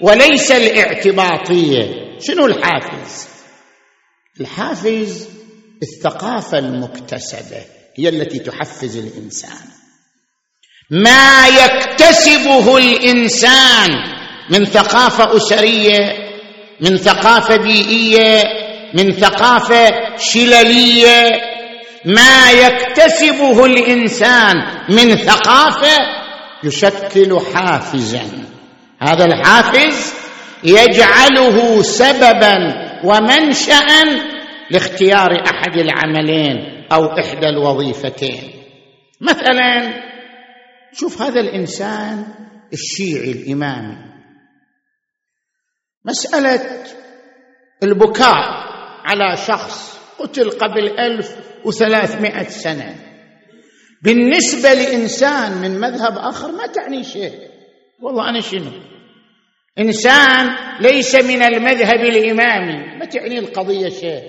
وليس 0.00 0.50
الاعتباطيه 0.50 2.18
شنو 2.20 2.46
الحافز؟ 2.46 3.28
الحافز 4.40 5.28
الثقافة 5.82 6.58
المكتسبة 6.58 7.64
هي 7.96 8.08
التي 8.08 8.38
تحفز 8.38 8.96
الإنسان. 8.96 9.81
ما 10.92 11.48
يكتسبه 11.48 12.76
الإنسان 12.78 13.90
من 14.50 14.64
ثقافة 14.64 15.36
أسرية 15.36 16.16
من 16.80 16.96
ثقافة 16.96 17.56
بيئية 17.56 18.42
من 18.94 19.12
ثقافة 19.12 20.16
شللية. 20.18 21.30
ما 22.04 22.50
يكتسبه 22.50 23.66
الإنسان 23.66 24.54
من 24.88 25.16
ثقافة 25.16 25.98
يشكل 26.64 27.38
حافزا. 27.54 28.24
هذا 29.00 29.24
الحافز 29.24 30.14
يجعله 30.64 31.82
سببا 31.82 32.56
ومنشا 33.04 33.82
لاختيار 34.70 35.44
أحد 35.46 35.76
العملين 35.76 36.86
أو 36.92 37.06
إحدى 37.06 37.48
الوظيفتين. 37.48 38.50
مثلا 39.20 40.11
شوف 40.92 41.22
هذا 41.22 41.40
الإنسان 41.40 42.26
الشيعي 42.72 43.32
الإمامي. 43.32 43.96
مسألة 46.04 46.84
البكاء 47.82 48.36
على 49.04 49.36
شخص 49.36 49.98
قتل 50.18 50.50
قبل 50.50 51.00
ألف 51.00 51.36
وثلاثمائة 51.64 52.48
سنة. 52.48 52.94
بالنسبة 54.02 54.74
لإنسان 54.74 55.52
من 55.52 55.80
مذهب 55.80 56.18
آخر 56.18 56.52
ما 56.52 56.66
تعني 56.66 57.04
شيء. 57.04 57.32
والله 58.02 58.30
أنا 58.30 58.40
شنو؟ 58.40 58.72
إنسان 59.78 60.50
ليس 60.80 61.14
من 61.14 61.42
المذهب 61.42 62.00
الإمامي. 62.00 62.98
ما 62.98 63.04
تعني 63.04 63.38
القضية 63.38 63.88
شيء. 63.88 64.22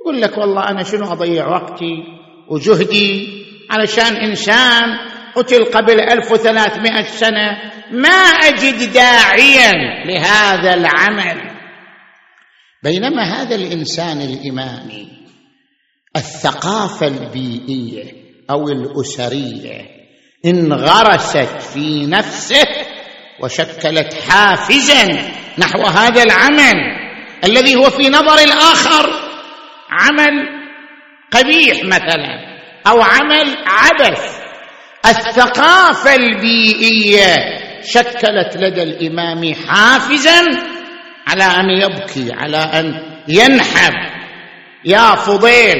يقول 0.00 0.20
لك 0.22 0.38
والله 0.38 0.68
أنا 0.68 0.82
شنو 0.82 1.12
أضيع 1.12 1.48
وقتي 1.48 1.92
وجهدي 2.50 3.28
علشان 3.70 4.16
إنسان 4.16 5.11
قتل 5.36 5.64
قبل 5.64 6.00
1300 6.00 7.02
سنة 7.02 7.72
ما 7.90 8.22
أجد 8.48 8.92
داعيا 8.92 9.72
لهذا 10.06 10.74
العمل. 10.74 11.52
بينما 12.82 13.22
هذا 13.22 13.54
الإنسان 13.54 14.20
الإمامي 14.20 15.08
الثقافة 16.16 17.06
البيئية 17.06 18.12
أو 18.50 18.68
الأسرية 18.68 19.80
انغرست 20.46 21.62
في 21.74 22.06
نفسه 22.06 22.66
وشكلت 23.40 24.14
حافزا 24.14 25.32
نحو 25.58 25.82
هذا 25.82 26.22
العمل 26.22 26.74
الذي 27.44 27.76
هو 27.76 27.90
في 27.90 28.08
نظر 28.08 28.38
الآخر 28.38 29.10
عمل 29.90 30.48
قبيح 31.30 31.84
مثلا 31.84 32.52
أو 32.86 33.02
عمل 33.02 33.56
عبث. 33.66 34.41
الثقافة 35.06 36.14
البيئية 36.14 37.34
شكلت 37.84 38.56
لدى 38.56 38.82
الإمام 38.82 39.54
حافزا 39.54 40.40
على 41.26 41.44
أن 41.44 41.70
يبكي 41.70 42.32
على 42.32 42.56
أن 42.56 43.02
ينحب. 43.28 43.92
يا 44.84 45.14
فضيل 45.14 45.76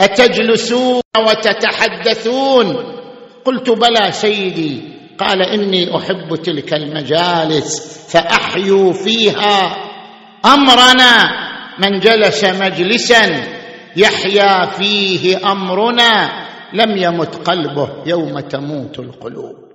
أتجلسون 0.00 1.02
وتتحدثون؟ 1.18 2.96
قلت 3.44 3.70
بلى 3.70 4.12
سيدي. 4.12 4.80
قال 5.18 5.42
إني 5.42 5.96
أحب 5.96 6.34
تلك 6.44 6.74
المجالس 6.74 7.98
فأحيوا 8.12 8.92
فيها 8.92 9.76
أمرنا. 10.44 11.46
من 11.78 12.00
جلس 12.00 12.44
مجلسا 12.44 13.46
يحيا 13.96 14.66
فيه 14.66 15.52
أمرنا. 15.52 16.45
لم 16.72 16.96
يمت 16.96 17.34
قلبه 17.48 18.02
يوم 18.06 18.40
تموت 18.40 18.98
القلوب. 18.98 19.66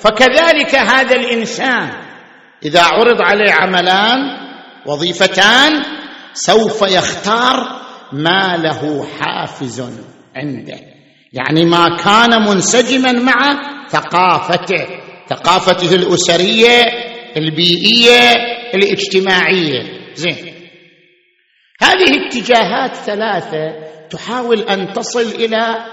فكذلك 0.00 0.74
هذا 0.74 1.16
الإنسان 1.16 1.90
إذا 2.64 2.82
عرض 2.82 3.20
عليه 3.20 3.52
عملان 3.52 4.18
وظيفتان 4.86 5.82
سوف 6.32 6.82
يختار 6.82 7.80
ما 8.12 8.56
له 8.56 9.06
حافز 9.20 9.80
عنده. 10.36 10.78
يعني 11.32 11.64
ما 11.64 11.96
كان 11.96 12.42
منسجما 12.48 13.12
مع 13.12 13.62
ثقافته 13.88 14.86
ثقافته 15.28 15.94
الأسرية 15.94 16.84
البيئية 17.36 18.32
الاجتماعية. 18.74 19.82
زين. 20.14 20.54
هذه 21.82 22.26
اتجاهات 22.26 22.94
ثلاثة 22.94 23.74
تحاول 24.10 24.60
أن 24.60 24.92
تصل 24.92 25.42
إلى 25.44 25.84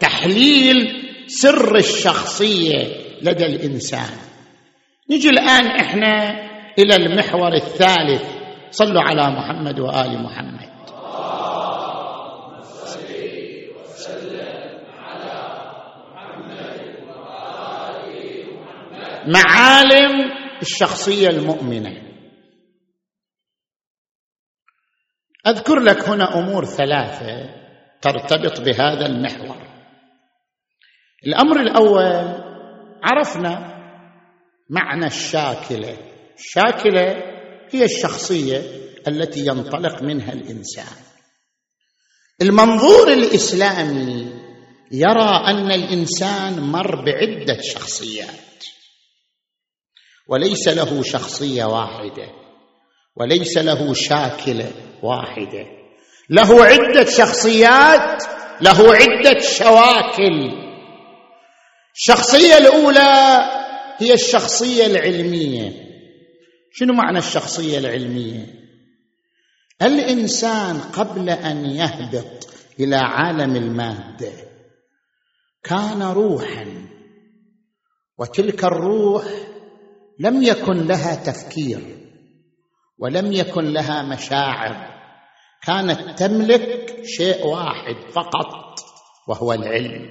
تحليل 0.00 0.76
سر 1.26 1.76
الشخصية 1.76 2.86
لدى 3.22 3.46
الإنسان. 3.46 4.10
نجي 5.10 5.28
الآن 5.28 5.66
إحنا 5.66 6.48
إلى 6.78 6.96
المحور 6.96 7.54
الثالث. 7.54 8.22
صلوا 8.70 9.02
على 9.02 9.30
محمد 9.30 9.80
وآل 9.80 10.22
محمد. 10.22 10.70
معالم 19.26 20.30
الشخصية 20.62 21.28
المؤمنة. 21.28 22.10
أذكر 25.46 25.78
لك 25.80 26.08
هنا 26.08 26.38
أمور 26.38 26.64
ثلاثة 26.64 27.54
ترتبط 28.02 28.60
بهذا 28.60 29.06
المحور. 29.06 29.70
الأمر 31.26 31.60
الأول 31.60 32.42
عرفنا 33.02 33.80
معنى 34.70 35.06
الشاكلة. 35.06 35.96
الشاكلة 36.38 37.22
هي 37.72 37.84
الشخصية 37.84 38.62
التي 39.08 39.46
ينطلق 39.46 40.02
منها 40.02 40.32
الإنسان. 40.32 40.96
المنظور 42.42 43.12
الإسلامي 43.12 44.26
يرى 44.92 45.46
أن 45.46 45.72
الإنسان 45.72 46.60
مر 46.60 47.04
بعدة 47.04 47.60
شخصيات. 47.60 48.49
وليس 50.30 50.68
له 50.68 51.02
شخصية 51.02 51.64
واحدة 51.64 52.28
وليس 53.16 53.58
له 53.58 53.94
شاكله 53.94 54.72
واحدة. 55.02 55.66
له 56.30 56.64
عدة 56.64 57.04
شخصيات 57.04 58.22
له 58.60 58.94
عدة 58.94 59.40
شواكل. 59.40 60.52
الشخصيه 61.94 62.58
الأولى 62.58 63.38
هي 63.98 64.14
الشخصية 64.14 64.86
العلمية. 64.86 65.72
شنو 66.72 66.94
معنى 66.94 67.18
الشخصية 67.18 67.78
العلمية؟ 67.78 68.46
الإنسان 69.82 70.80
قبل 70.80 71.30
أن 71.30 71.66
يهبط 71.66 72.48
إلى 72.80 72.96
عالم 72.96 73.56
المادة 73.56 74.32
كان 75.62 76.02
روحا 76.02 76.66
وتلك 78.18 78.64
الروح 78.64 79.24
لم 80.20 80.42
يكن 80.42 80.86
لها 80.86 81.14
تفكير 81.14 81.80
ولم 82.98 83.32
يكن 83.32 83.72
لها 83.72 84.02
مشاعر. 84.02 85.00
كانت 85.66 86.18
تملك 86.18 86.96
شيء 87.04 87.46
واحد 87.46 87.96
فقط 88.12 88.78
وهو 89.28 89.52
العلم. 89.52 90.10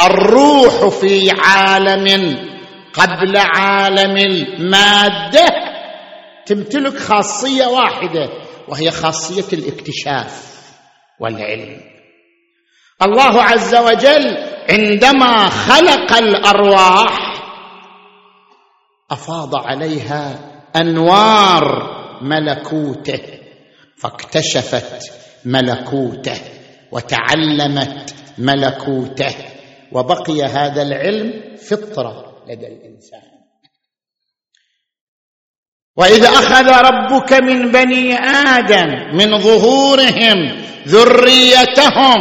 الروح 0.00 0.88
في 0.88 1.30
عالم 1.44 2.36
قبل 2.92 3.36
عالم 3.36 4.16
الماده 4.16 5.48
تمتلك 6.46 6.96
خاصية 6.98 7.66
واحدة 7.66 8.28
وهي 8.68 8.90
خاصية 8.90 9.58
الاكتشاف 9.58 10.62
والعلم. 11.20 11.80
الله 13.02 13.42
عز 13.42 13.74
وجل 13.74 14.36
عندما 14.70 15.48
خلق 15.48 16.12
الأرواح 16.12 17.31
أفاض 19.12 19.56
عليها 19.56 20.38
أنوار 20.76 21.62
ملكوته 22.22 23.22
فاكتشفت 23.96 25.12
ملكوته 25.44 26.40
وتعلمت 26.92 28.14
ملكوته 28.38 29.34
وبقي 29.92 30.42
هذا 30.42 30.82
العلم 30.82 31.56
فطرة 31.56 32.42
لدى 32.48 32.66
الإنسان. 32.66 33.22
وإذ 35.96 36.24
أخذ 36.24 36.68
ربك 36.68 37.32
من 37.32 37.72
بني 37.72 38.14
آدم 38.24 39.16
من 39.16 39.38
ظهورهم 39.38 40.64
ذريتهم 40.88 42.20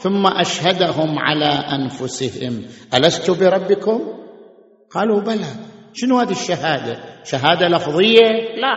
ثم 0.00 0.26
أشهدهم 0.26 1.18
على 1.18 1.52
أنفسهم. 1.72 2.66
ألست 2.94 3.30
بربكم؟ 3.30 4.00
قالوا 4.90 5.20
بلى. 5.20 5.67
شنو 6.00 6.18
هذه 6.18 6.30
الشهادة؟ 6.32 6.98
شهادة 7.24 7.68
لفظية؟ 7.68 8.28
لا. 8.56 8.76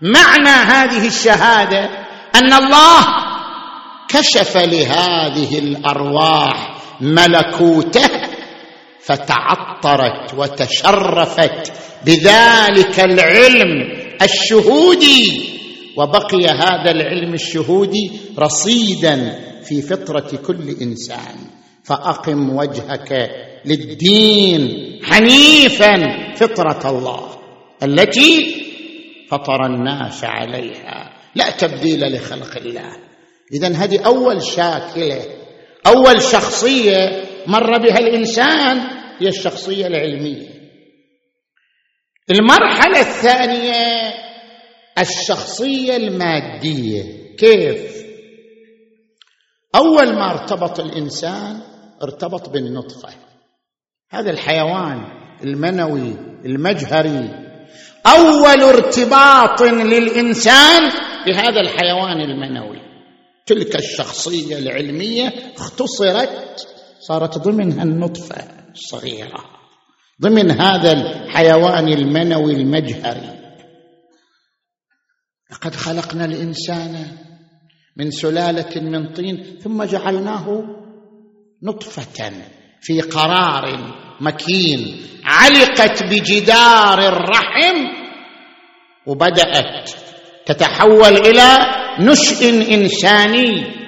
معنى 0.00 0.48
هذه 0.48 1.06
الشهادة 1.06 1.84
أن 2.34 2.52
الله 2.52 3.04
كشف 4.08 4.56
لهذه 4.56 5.58
الأرواح 5.58 6.76
ملكوته 7.00 8.08
فتعطرت 9.00 10.34
وتشرفت 10.34 11.72
بذلك 12.06 13.00
العلم 13.00 13.92
الشهودي 14.22 15.48
وبقي 15.96 16.46
هذا 16.46 16.90
العلم 16.90 17.34
الشهودي 17.34 18.10
رصيدا 18.38 19.38
في 19.64 19.82
فطرة 19.82 20.36
كل 20.46 20.76
إنسان. 20.82 21.36
فأقم 21.84 22.56
وجهك 22.56 23.30
للدين 23.64 24.78
حنيفا 25.04 25.94
فطرة 26.34 26.90
الله 26.90 27.38
التي 27.82 28.64
فطر 29.30 29.66
الناس 29.66 30.24
عليها. 30.24 31.12
لا 31.34 31.50
تبديل 31.50 32.14
لخلق 32.14 32.56
الله. 32.56 32.96
اذا 33.52 33.68
هذه 33.68 34.06
أول 34.06 34.42
شاكلة 34.42 35.22
أول 35.86 36.22
شخصية 36.22 37.24
مر 37.46 37.78
بها 37.78 37.98
الإنسان 37.98 38.76
هي 39.20 39.28
الشخصية 39.28 39.86
العلمية. 39.86 40.48
المرحلة 42.30 43.00
الثانية 43.00 44.14
الشخصية 44.98 45.96
المادية. 45.96 47.04
كيف؟ 47.38 47.98
أول 49.74 50.14
ما 50.14 50.30
ارتبط 50.30 50.80
الإنسان 50.80 51.60
ارتبط 52.02 52.48
بالنطفة. 52.48 53.27
هذا 54.10 54.30
الحيوان 54.30 55.04
المنوي 55.44 56.16
المجهري. 56.44 57.48
أول 58.06 58.62
ارتباط 58.62 59.62
للإنسان 59.62 60.82
بهذا 61.26 61.60
الحيوان 61.60 62.20
المنوي. 62.20 62.78
تلك 63.46 63.76
الشخصية 63.76 64.58
العلمية 64.58 65.32
اختصرت 65.56 66.66
صارت 67.00 67.38
ضمنها 67.38 67.82
النطفة 67.82 68.36
الصغيرة 68.70 69.44
ضمن 70.22 70.50
هذا 70.50 70.92
الحيوان 70.92 71.88
المنوي 71.88 72.52
المجهري. 72.52 73.38
لقد 75.50 75.74
خلقنا 75.74 76.24
الإنسان 76.24 77.06
من 77.96 78.10
سلالة 78.10 78.80
من 78.80 79.12
طين 79.12 79.58
ثم 79.62 79.84
جعلناه 79.84 80.64
نطفة. 81.62 82.32
في 82.80 83.00
قرار 83.00 83.94
مكين 84.20 84.96
علقت 85.24 86.02
بجدار 86.02 86.98
الرحم 87.08 87.76
وبدأت 89.06 89.90
تتحول 90.46 91.16
إلى 91.16 91.58
نشء 92.00 92.74
إنساني. 92.74 93.78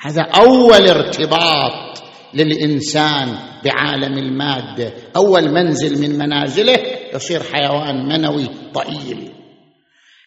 هذا 0.00 0.22
أول 0.22 0.88
ارتباط 0.88 2.02
للإنسان 2.34 3.38
بعالم 3.64 4.18
المادة 4.18 4.92
أول 5.16 5.50
منزل 5.50 6.00
من 6.00 6.18
منازله 6.18 6.78
يصير 7.14 7.42
حيوان 7.42 8.08
منوي 8.08 8.48
ضئيل 8.72 9.32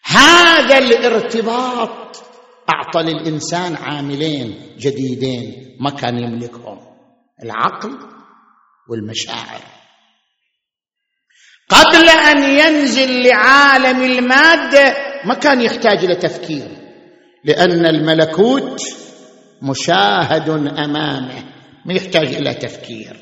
هذا 0.04 0.78
الارتباط 0.78 2.16
أعطى 2.70 3.02
للإنسان 3.02 3.74
عاملين 3.76 4.54
جديدين 4.78 5.76
ما 5.80 5.90
كان 5.90 6.18
يملكهم. 6.18 6.78
العقل 7.42 7.98
والمشاعر. 8.88 9.60
قبل 11.68 12.08
أن 12.08 12.42
ينزل 12.42 13.22
لعالم 13.22 14.02
المادة 14.02 14.96
ما 15.24 15.34
كان 15.34 15.62
يحتاج 15.62 16.04
إلى 16.04 16.14
تفكير 16.14 16.68
لأن 17.44 17.86
الملكوت 17.86 18.80
مشاهد 19.62 20.48
أمامه 20.68 21.44
ما 21.86 21.94
يحتاج 21.94 22.26
إلى 22.34 22.54
تفكير. 22.54 23.16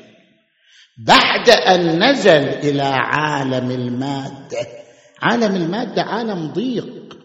بعد 1.07 1.49
أن 1.49 2.03
نزل 2.03 2.49
إلى 2.49 2.83
عالم 2.83 3.71
المادة 3.71 4.67
عالم 5.21 5.55
المادة 5.55 6.01
عالم 6.01 6.51
ضيق 6.53 7.17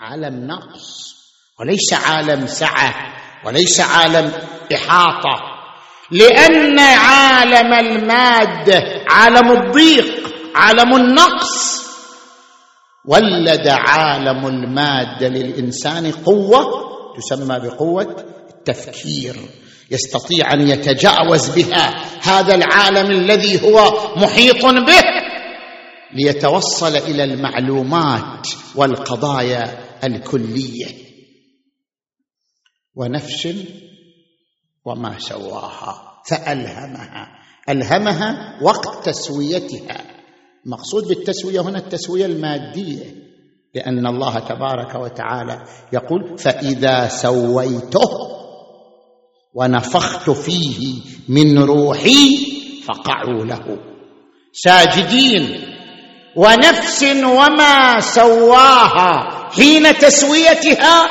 عالم 0.00 0.46
نقص 0.46 1.14
وليس 1.60 1.92
عالم 1.92 2.46
سعة 2.46 2.94
وليس 3.46 3.80
عالم 3.80 4.32
إحاطة. 4.74 5.53
لأن 6.10 6.78
عالم 6.78 7.72
الماده 7.72 9.04
عالم 9.08 9.52
الضيق 9.52 10.30
عالم 10.54 10.96
النقص. 10.96 11.84
ولد 13.04 13.68
عالم 13.68 14.46
الماده 14.46 15.28
للإنسان 15.28 16.10
قوة 16.12 16.64
تسمى 17.16 17.58
بقوة 17.60 18.24
التفكير. 18.50 19.36
يستطيع 19.90 20.52
أن 20.52 20.68
يتجاوز 20.68 21.50
بها 21.50 22.04
هذا 22.22 22.54
العالم 22.54 23.10
الذي 23.10 23.62
هو 23.62 23.92
محيط 24.16 24.64
به 24.64 25.02
ليتوصل 26.14 26.96
إلى 26.96 27.24
المعلومات 27.24 28.48
والقضايا 28.74 29.78
الكلية. 30.04 30.86
ونفس 32.94 33.48
وما 34.84 35.18
سواها 35.18 36.22
فألهمها. 36.28 37.28
ألهمها 37.68 38.58
وقت 38.62 39.08
تسويتها. 39.08 40.00
المقصود 40.66 41.08
بالتسوية 41.08 41.60
هنا 41.60 41.78
التسوية 41.78 42.26
المادية 42.26 43.14
لأن 43.74 44.06
الله 44.06 44.38
تبارك 44.38 44.94
وتعالى 44.94 45.64
يقول 45.92 46.38
فإذا 46.38 47.08
سويته 47.08 48.10
ونفخت 49.54 50.30
فيه 50.30 51.00
من 51.28 51.58
روحي 51.58 52.36
فقعوا 52.84 53.44
له. 53.44 53.78
ساجدين 54.52 55.74
ونفس 56.36 57.02
وما 57.24 58.00
سواها 58.00 59.30
حين 59.50 59.98
تسويتها 59.98 61.06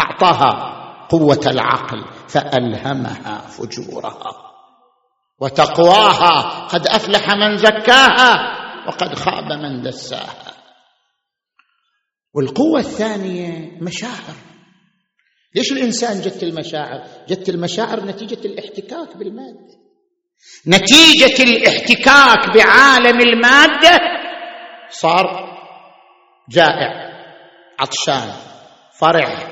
أعطاها 0.00 0.74
قوة 1.10 1.40
العقل. 1.46 2.04
فألهمها 2.34 3.38
فجورها. 3.38 4.50
وتقواها 5.40 6.66
قد 6.66 6.86
أفلح 6.86 7.34
من 7.34 7.56
زكاها 7.56 8.34
وقد 8.88 9.14
خاب 9.14 9.52
من 9.52 9.82
دساها. 9.82 10.54
والقوة 12.34 12.80
الثانية 12.80 13.78
مشاعر. 13.80 14.36
ليش 15.54 15.72
الإنسان 15.72 16.20
جت 16.20 16.42
المشاعر؟ 16.42 17.06
جت 17.28 17.48
المشاعر 17.48 18.04
نتيجة 18.04 18.46
الاحتكاك 18.46 19.16
بالمادة. 19.16 19.74
نتيجة 20.66 21.42
الاحتكاك 21.42 22.56
بعالم 22.56 23.20
المادة 23.20 23.98
صار 24.90 25.54
جائع 26.50 27.14
عطشان 27.78 28.32
فرح 28.98 29.46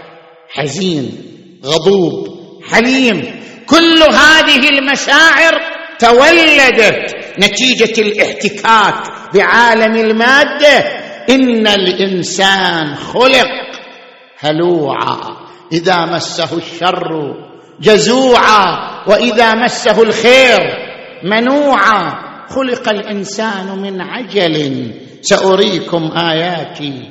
حزين 0.48 1.22
غضوب. 1.64 2.31
حليم. 2.72 3.42
كل 3.66 4.02
هذه 4.02 4.68
المشاعر 4.68 5.60
تولدت 5.98 7.16
نتيجة 7.38 8.00
الاحتكاك 8.02 8.94
بعالم 9.34 9.96
المادة. 9.96 10.78
إن 11.30 11.66
الإنسان 11.66 12.94
خلق 12.94 13.48
هلوعا. 14.38 15.36
إذا 15.72 16.04
مسه 16.04 16.56
الشر 16.56 17.34
جزوعا. 17.80 18.92
وإذا 19.06 19.54
مسه 19.54 20.02
الخير 20.02 20.60
منوعا. 21.24 22.14
خلق 22.48 22.88
الإنسان 22.88 23.78
من 23.78 24.00
عجل. 24.00 24.90
سأريكم 25.20 26.12
آياتي. 26.16 27.10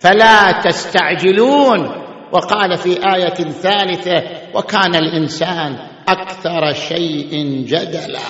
فلا 0.00 0.52
تستعجلون. 0.52 2.07
وقال 2.32 2.76
في 2.76 3.14
آية 3.14 3.34
ثالثة 3.34 4.22
وكان 4.54 4.94
الإنسان 4.94 5.78
أكثر 6.08 6.72
شيء 6.72 7.64
جدلا. 7.66 8.20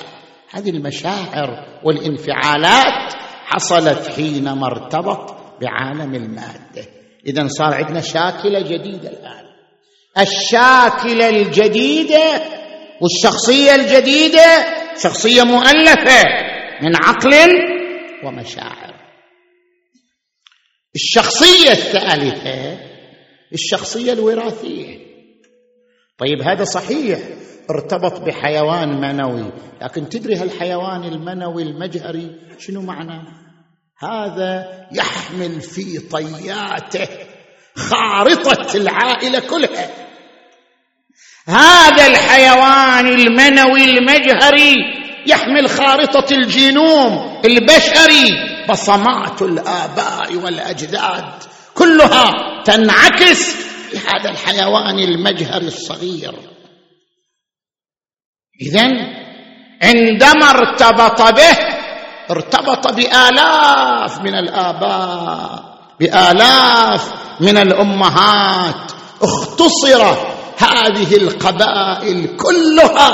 هذه 0.51 0.69
المشاعر 0.69 1.79
والانفعالات 1.83 3.13
حصلت 3.45 4.07
حينما 4.15 4.67
ارتبط 4.67 5.35
بعالم 5.61 6.15
المادة. 6.15 6.85
اذا 7.25 7.47
صار 7.47 7.73
عندنا 7.73 8.01
شاكلة 8.01 8.59
جديدة 8.61 9.09
الآن. 9.09 9.45
الشاكلة 10.17 11.29
الجديدة 11.29 12.41
والشخصية 13.01 13.75
الجديدة 13.75 14.65
شخصية 15.03 15.43
مؤلفة 15.43 16.23
من 16.81 16.95
عقل 16.95 17.33
ومشاعر. 18.23 18.93
الشخصية 20.95 21.71
الثالثة 21.71 22.88
الشخصية 23.53 24.13
الوراثية. 24.13 24.97
طيب 26.17 26.41
هذا 26.41 26.63
صحيح 26.63 27.19
ارتبط 27.69 28.19
بحيوان 28.19 29.01
منوي 29.01 29.51
لكن 29.81 30.09
تدري 30.09 30.35
هالحيوان 30.35 31.03
المنوي 31.03 31.63
المجهري 31.63 32.39
شنو 32.59 32.81
معناه 32.81 33.23
هذا 33.99 34.87
يحمل 34.91 35.61
في 35.61 35.99
طياته 35.99 37.07
خارطة 37.75 38.75
العائلة 38.75 39.39
كلها. 39.39 39.89
هذا 41.47 42.07
الحيوان 42.07 43.07
المنوي 43.07 43.83
المجهري 43.83 44.75
يحمل 45.27 45.69
خارطة 45.69 46.33
الجينوم 46.33 47.41
البشري 47.45 48.27
بصمات 48.69 49.41
الآباء 49.41 50.35
والأجداد. 50.35 51.43
كلها 51.79 52.31
تنعكس 52.63 53.55
في 53.89 53.97
هذا 53.97 54.29
الحيوان 54.29 54.99
المجهري 54.99 55.67
الصغير. 55.67 56.35
اذا 58.61 58.87
عندما 59.83 60.49
ارتبط 60.49 61.21
به 61.21 61.57
ارتبط 62.31 62.93
بآلاف 62.93 64.21
من 64.21 64.35
الآباء 64.35 65.79
بآلاف 65.99 67.13
من 67.41 67.57
الأمهات 67.57 68.91
اختصر 69.21 70.03
هذه 70.57 71.15
القبائل 71.15 72.37
كلها 72.37 73.13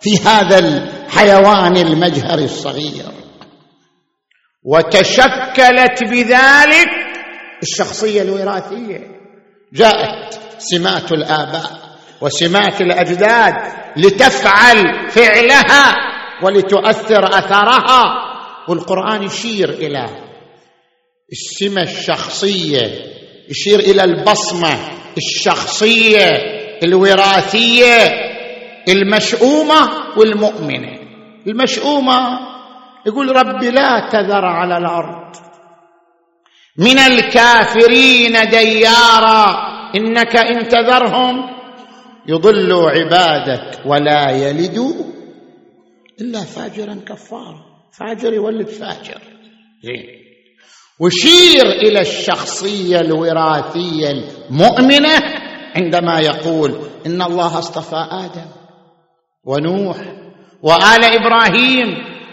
في 0.00 0.18
هذا 0.18 0.58
الحيوان 0.58 1.76
المجهري 1.76 2.44
الصغير. 2.44 3.12
وتشكلت 4.64 6.04
بذلك 6.04 7.07
الشخصية 7.62 8.22
الوراثية. 8.22 9.00
جاءت 9.72 10.40
سمات 10.58 11.12
الآباء 11.12 11.70
وسمات 12.20 12.80
الأجداد 12.80 13.54
لتفعل 13.96 15.08
فعلها 15.10 15.94
ولتؤثر 16.42 17.24
أثرها. 17.38 18.28
والقرآن 18.68 19.22
يشير 19.22 19.70
إلى 19.70 20.08
السمة 21.32 21.82
الشخصية 21.82 22.90
يشير 23.48 23.78
إلى 23.78 24.04
البصمة 24.04 24.78
الشخصية 25.16 26.28
الوراثية 26.82 27.96
المشؤومة 28.88 29.90
والمؤمنة. 30.16 30.98
المشؤومة 31.46 32.38
يقول 33.06 33.36
رب 33.36 33.64
لا 33.64 34.08
تذر 34.12 34.44
على 34.44 34.78
الأرض. 34.78 35.47
من 36.78 36.98
الكافرين 36.98 38.32
ديارا 38.50 39.46
إنك 39.94 40.36
إن 40.36 40.68
تذرهم 40.68 41.50
يضلوا 42.28 42.90
عبادك 42.90 43.80
ولا 43.86 44.30
يلدوا 44.30 44.92
إلا 46.20 46.40
فاجرا 46.44 46.94
كفارا. 46.94 47.68
فاجر 47.98 48.32
يولد 48.32 48.68
فاجر. 48.68 49.20
زين. 49.82 50.18
وشير 51.00 51.64
إلى 51.64 52.00
الشخصية 52.00 53.00
الوراثية 53.00 54.10
المؤمنة 54.10 55.22
عندما 55.76 56.20
يقول 56.20 56.78
إن 57.06 57.22
الله 57.22 57.58
اصطفى 57.58 58.06
آدم 58.10 58.50
ونوح 59.44 59.96
وآل 60.62 61.04
إبراهيم 61.04 61.88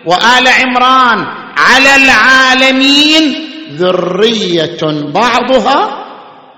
وآل 0.07 0.47
عمران 0.47 1.17
على 1.57 1.95
العالمين 1.95 3.54
ذرية 3.75 5.11
بعضها 5.13 6.05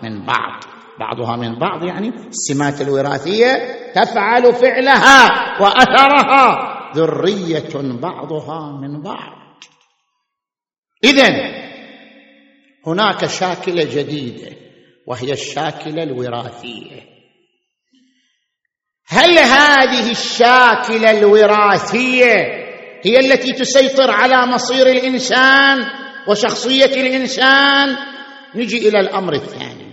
من 0.04 0.26
بعض. 0.26 0.64
بعضها 1.00 1.36
من 1.36 1.60
بعض 1.60 1.84
يعني 1.84 2.10
السمات 2.10 2.82
الوراثية 2.82 3.54
تفعل 3.96 4.54
فعلها 4.54 5.28
وأثرها. 5.62 6.74
ذرية 6.96 8.00
بعضها 8.02 8.80
من 8.82 9.02
بعض. 9.02 9.64
اذا 11.04 11.30
هناك 12.88 13.26
شاكلة 13.26 13.84
جديدة 13.84 14.58
وهي 15.08 15.32
الشاكلة 15.32 16.04
الوراثية. 16.04 17.18
هل 19.08 19.40
هذه 19.40 20.12
الشاكلة 20.12 21.20
الوراثية 21.20 22.68
هي 23.06 23.20
التي 23.20 23.52
تسيطر 23.54 24.12
على 24.12 24.46
مصير 24.46 24.88
الإنسان؟ 24.88 26.07
وشخصية 26.28 26.86
الإنسان. 26.86 27.98
نجي 28.56 28.90
إلى 28.90 29.00
الأمر 29.00 29.34
الثاني. 29.34 29.88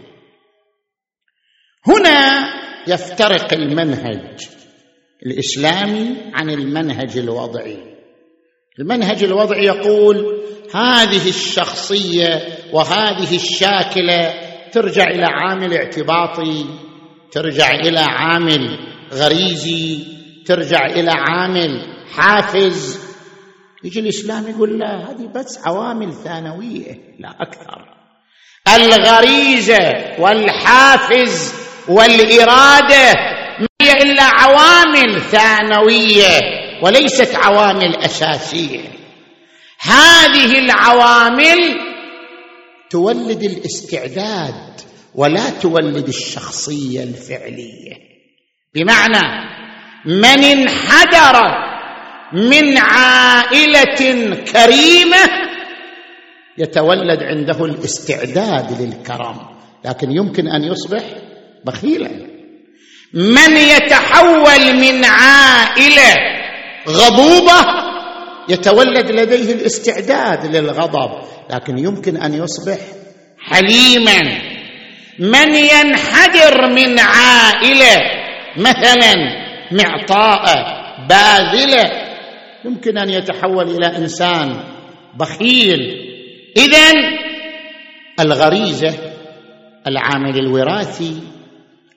هنا 1.87 2.51
يفترق 2.89 3.53
المنهج 3.53 4.39
الإسلامي 5.27 6.17
عن 6.35 6.51
المنهج 6.51 7.19
الوضعي. 7.19 7.79
المنهج 8.79 9.25
الوضعي 9.25 9.65
يقول 9.65 10.43
هذه 10.75 11.29
الشخصية 11.29 12.43
وهذه 12.73 13.37
الشاكلة 13.37 14.35
ترجع 14.73 15.05
إلى 15.05 15.27
عامل 15.27 15.75
اعتباطي 15.75 16.65
ترجع 17.31 17.71
إلى 17.71 18.01
عامل 18.01 18.79
غريزي 19.13 20.05
ترجع 20.47 20.87
إلى 20.87 21.11
عامل 21.11 21.83
حافز 22.13 23.04
يجي 23.85 24.01
الإسلام 24.01 24.49
يقول 24.49 24.79
لا 24.79 25.11
هذه 25.11 25.27
بس 25.35 25.59
عوامل 25.67 26.13
ثانوية 26.13 26.99
لا 27.19 27.35
أكثر. 27.41 27.95
الغريزة 28.75 30.15
والحافز 30.19 31.55
والإرادة 31.89 33.13
ما 33.61 33.69
هي 33.83 33.93
إلا 34.03 34.23
عوامل 34.23 35.21
ثانوية 35.21 36.41
وليست 36.83 37.35
عوامل 37.35 37.97
أساسية. 37.97 38.85
هذه 39.81 40.59
العوامل 40.59 41.81
تولد 42.91 43.43
الاستعداد 43.43 44.81
ولا 45.15 45.51
تولد 45.51 46.09
الشخصية 46.09 47.03
الفعلية. 47.03 47.95
بمعنى 48.75 49.51
من 50.05 50.45
انحدر 50.45 51.65
من 52.35 52.79
عائلة 52.79 53.95
كريمة 54.53 55.31
يتولد 56.59 57.23
عنده 57.23 57.65
الاستعداد 57.65 58.83
للكرم 58.83 59.37
لكن 59.85 60.13
يمكن 60.13 60.49
أن 60.49 60.65
يصبح 60.65 61.03
بخيلا. 61.65 62.11
من 63.15 63.57
يتحول 63.57 64.77
من 64.77 65.05
عائلة 65.05 66.15
غضوبة 66.89 67.67
يتولد 68.49 69.11
لديه 69.11 69.53
الاستعداد 69.53 70.57
للغضب 70.57 71.11
لكن 71.51 71.79
يمكن 71.79 72.17
أن 72.17 72.35
يصبح 72.35 72.79
حليما. 73.39 74.21
من 75.19 75.55
ينحدر 75.55 76.67
من 76.67 76.99
عائلة 76.99 78.01
مثلا 78.57 79.15
معطاءه 79.73 80.85
باذلة 81.09 82.04
يمكن 82.65 82.99
أن 82.99 83.11
يتحول 83.11 83.71
إلى 83.71 83.97
إنسان 83.97 84.65
بخيل. 85.19 85.81
اذا 86.57 86.93
الغريزة 88.21 88.95
العامل 89.87 90.39
الوراثي 90.39 91.17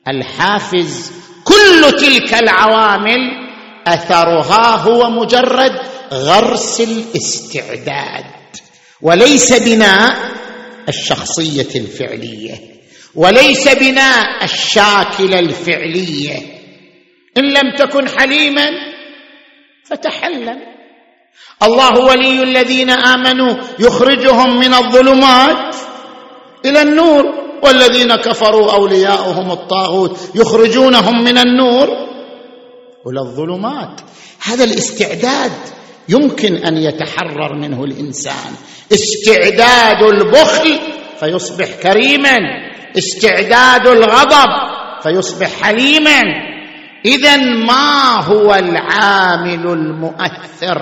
الحافز 0.07 1.11
كل 1.43 1.97
تلك 1.97 2.33
العوامل 2.33 3.47
أثرها 3.87 4.75
هو 4.75 5.09
مجرد 5.09 5.79
غرس 6.13 6.81
الاستعداد 6.81 8.25
وليس 9.01 9.53
بناء 9.61 10.15
الشخصية 10.89 11.79
الفعلية 11.79 12.55
وليس 13.15 13.67
بناء 13.67 14.43
الشاكله 14.43 15.39
الفعلية. 15.39 16.37
إن 17.37 17.43
لم 17.43 17.75
تكن 17.77 18.07
حليما 18.07 18.69
فتحلم 19.89 20.59
الله 21.63 21.99
ولي 21.99 22.43
الذين 22.43 22.89
آمنوا 22.89 23.55
يخرجهم 23.79 24.59
من 24.59 24.73
الظلمات 24.73 25.75
إلى 26.65 26.81
النور 26.81 27.23
والذين 27.63 28.15
كفروا 28.15 28.71
أولياؤهم 28.71 29.51
الطاغوت 29.51 30.19
يخرجونهم 30.35 31.23
من 31.23 31.37
النور 31.37 31.87
إلى 33.07 33.19
الظلمات. 33.19 34.01
هذا 34.43 34.63
الاستعداد 34.63 35.51
يمكن 36.09 36.55
أن 36.55 36.77
يتحرر 36.77 37.55
منه 37.55 37.83
الإنسان. 37.83 38.51
استعداد 38.91 40.03
البخل 40.03 40.79
فيصبح 41.19 41.67
كريما. 41.83 42.37
استعداد 42.97 43.87
الغضب 43.87 44.49
فيصبح 45.03 45.61
حليما. 45.61 46.21
اذا 47.07 47.37
ما 47.37 48.21
هو 48.23 48.53
العامل 48.55 49.67
المؤثر 49.67 50.77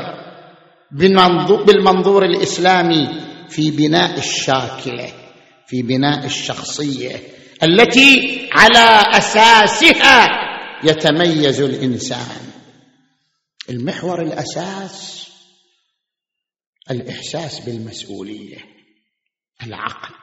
بالمنظور 1.66 2.26
الإسلامي 2.26 3.08
في 3.50 3.72
بناء 3.72 4.18
الشاكلة 4.18 5.14
في 5.68 5.82
بناء 5.82 6.26
الشخصية 6.26 7.22
التي 7.64 8.50
على 8.52 9.18
أساسها 9.18 10.28
يتميز 10.84 11.62
الإنسان. 11.62 12.52
المحور 13.70 14.22
الأساس 14.22 15.28
الإحساس 16.92 17.60
بالمسؤولية 17.60 18.58
العقل. 19.64 20.16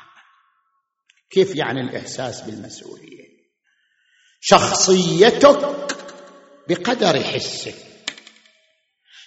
كيف 1.31 1.57
يعني 1.57 1.81
الإحساس 1.81 2.41
بالمسؤولية؟ 2.41 3.22
شخصيتك 4.45 5.59
بقدر 6.69 7.23
حسك. 7.23 7.75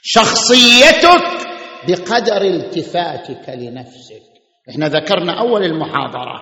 شخصيتك 0.04 1.24
بقدر 1.88 2.42
التفاتك 2.42 3.50
لنفسك. 3.50 4.26
إحنا 4.70 4.88
ذكرنا 4.88 5.40
أول 5.40 5.64
المحاضرة. 5.64 6.42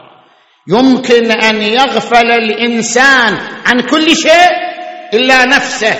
يمكن 0.67 1.31
أن 1.31 1.61
يغفل 1.61 2.31
الإنسان 2.31 3.37
عن 3.65 3.81
كل 3.81 4.17
شيء 4.17 4.51
إلا 5.13 5.45
نفسه. 5.45 5.95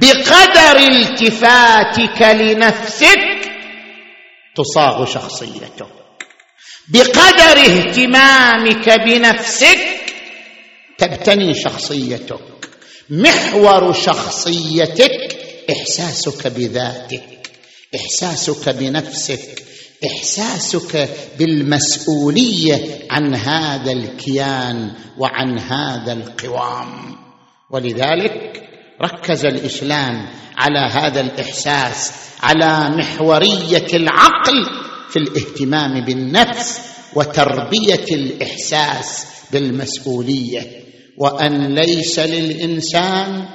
بقدر 0.00 0.76
التفاتك 0.76 2.22
لنفسك 2.22 3.50
تصاغ 4.56 5.04
شخصيتك. 5.04 5.86
بقدر 6.88 7.60
اهتمامك 7.60 8.90
بنفسك 8.90 9.99
تبتني 11.00 11.54
شخصيتك. 11.54 12.68
محور 13.10 13.92
شخصيتك 13.92 15.38
إحساسك 15.70 16.46
بذاتك. 16.46 17.50
إحساسك 17.94 18.68
بنفسك. 18.68 19.64
إحساسك 20.06 21.08
بالمسؤولية 21.38 22.98
عن 23.10 23.34
هذا 23.34 23.92
الكيان 23.92 24.92
وعن 25.18 25.58
هذا 25.58 26.12
القوام. 26.12 27.16
ولذلك 27.70 28.62
ركز 29.02 29.44
الإسلام 29.44 30.26
على 30.56 30.78
هذا 30.78 31.20
الإحساس 31.20 32.12
على 32.42 32.96
محورية 32.96 33.86
العقل 33.94 34.66
في 35.10 35.18
الاهتمام 35.18 36.04
بالنفس 36.04 36.80
وتربية 37.14 38.04
الإحساس 38.10 39.26
بالمسؤولية. 39.52 40.89
وأن 41.18 41.74
ليس 41.74 42.18
للإنسان 42.18 43.48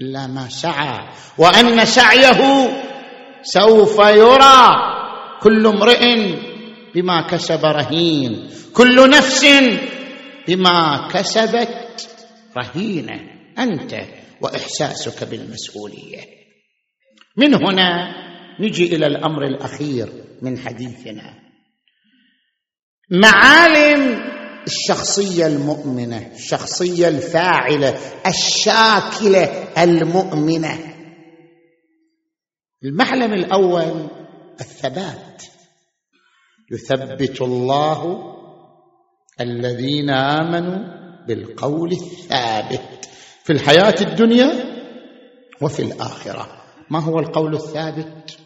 الا 0.00 0.26
ما 0.26 0.48
سعى. 0.48 1.08
وأن 1.38 1.84
سعيه 1.84 2.70
سوف 3.42 3.98
يرى. 3.98 4.70
كل 5.42 5.66
امرئ 5.66 6.34
بما 6.94 7.26
كسب 7.26 7.64
رهين. 7.64 8.50
كل 8.72 9.10
نفس 9.10 9.46
بما 10.48 11.08
كسبت 11.12 12.08
رهينة. 12.58 13.20
أنت 13.58 13.94
وإحساسك 14.40 15.28
بالمسؤولية. 15.28 16.20
من 17.36 17.54
هنا 17.54 18.14
نجي 18.60 18.96
إلى 18.96 19.06
الأمر 19.06 19.44
الأخير 19.44 20.08
من 20.42 20.58
حديثنا. 20.58 21.34
معالم 23.10 24.32
الشخصية 24.66 25.46
المؤمنة 25.46 26.30
الشخصية 26.34 27.08
الفاعلة 27.08 27.98
الشاكلة 28.26 29.44
المؤمنة. 29.78 30.78
المعلم 32.84 33.32
الأول 33.32 34.10
الثبات. 34.60 35.42
يثبت 36.72 37.40
الله 37.42 38.18
الذين 39.40 40.10
آمنوا 40.10 41.02
بالقول 41.26 41.92
الثابت 41.92 43.08
في 43.44 43.52
الحياة 43.52 43.94
الدنيا 44.00 44.52
وفي 45.60 45.82
الآخرة. 45.82 46.62
ما 46.90 47.00
هو 47.00 47.18
القول 47.18 47.54
الثابت؟ 47.54 48.38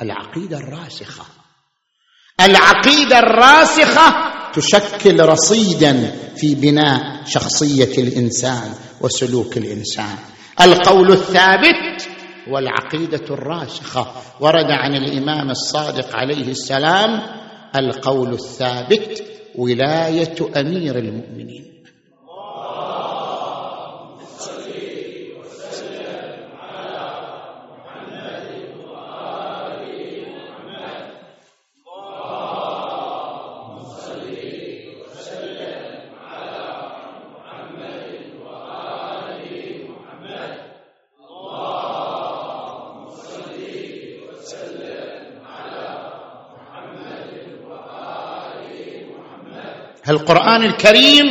العقيدة 0.00 0.56
الراسخة. 0.58 1.24
العقيدة 2.40 3.18
الراسخة 3.18 4.27
تشكل 4.58 5.20
رصيدا 5.20 6.14
في 6.36 6.54
بناء 6.54 7.24
شخصية 7.26 7.98
الإنسان 7.98 8.74
وسلوك 9.00 9.56
الإنسان. 9.56 10.16
القول 10.60 11.12
الثابت 11.12 12.08
والعقيدة 12.50 13.24
الراسخة. 13.30 14.12
ورد 14.40 14.70
عن 14.70 14.94
الإمام 14.94 15.50
الصادق 15.50 16.16
عليه 16.16 16.48
السلام 16.48 17.22
القول 17.76 18.32
الثابت 18.32 19.22
ولاية 19.54 20.36
أمير 20.56 20.98
المؤمنين. 20.98 21.67
القران 50.08 50.62
الكريم 50.62 51.26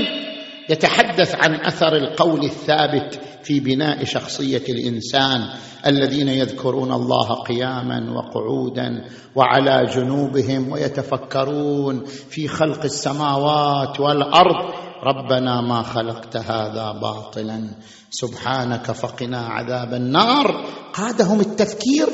يتحدث 0.69 1.35
عن 1.35 1.55
أثر 1.55 1.95
القول 1.95 2.45
الثابت 2.45 3.19
في 3.43 3.59
بناء 3.59 4.03
شخصية 4.03 4.63
الإنسان 4.69 5.49
الذين 5.87 6.27
يذكرون 6.27 6.91
الله 6.91 7.33
قياما 7.33 8.13
وقعودا 8.13 9.05
وعلى 9.35 9.85
جنوبهم 9.85 10.71
ويتفكرون 10.71 12.05
في 12.05 12.47
خلق 12.47 12.83
السماوات 12.83 13.99
والأرض. 13.99 14.73
ربنا 15.03 15.61
ما 15.61 15.81
خلقت 15.81 16.37
هذا 16.37 16.91
باطلا. 16.91 17.69
سبحانك 18.09 18.91
فقنا 18.91 19.37
عذاب 19.37 19.93
النار. 19.93 20.65
قادهم 20.93 21.39
التفكير 21.39 22.07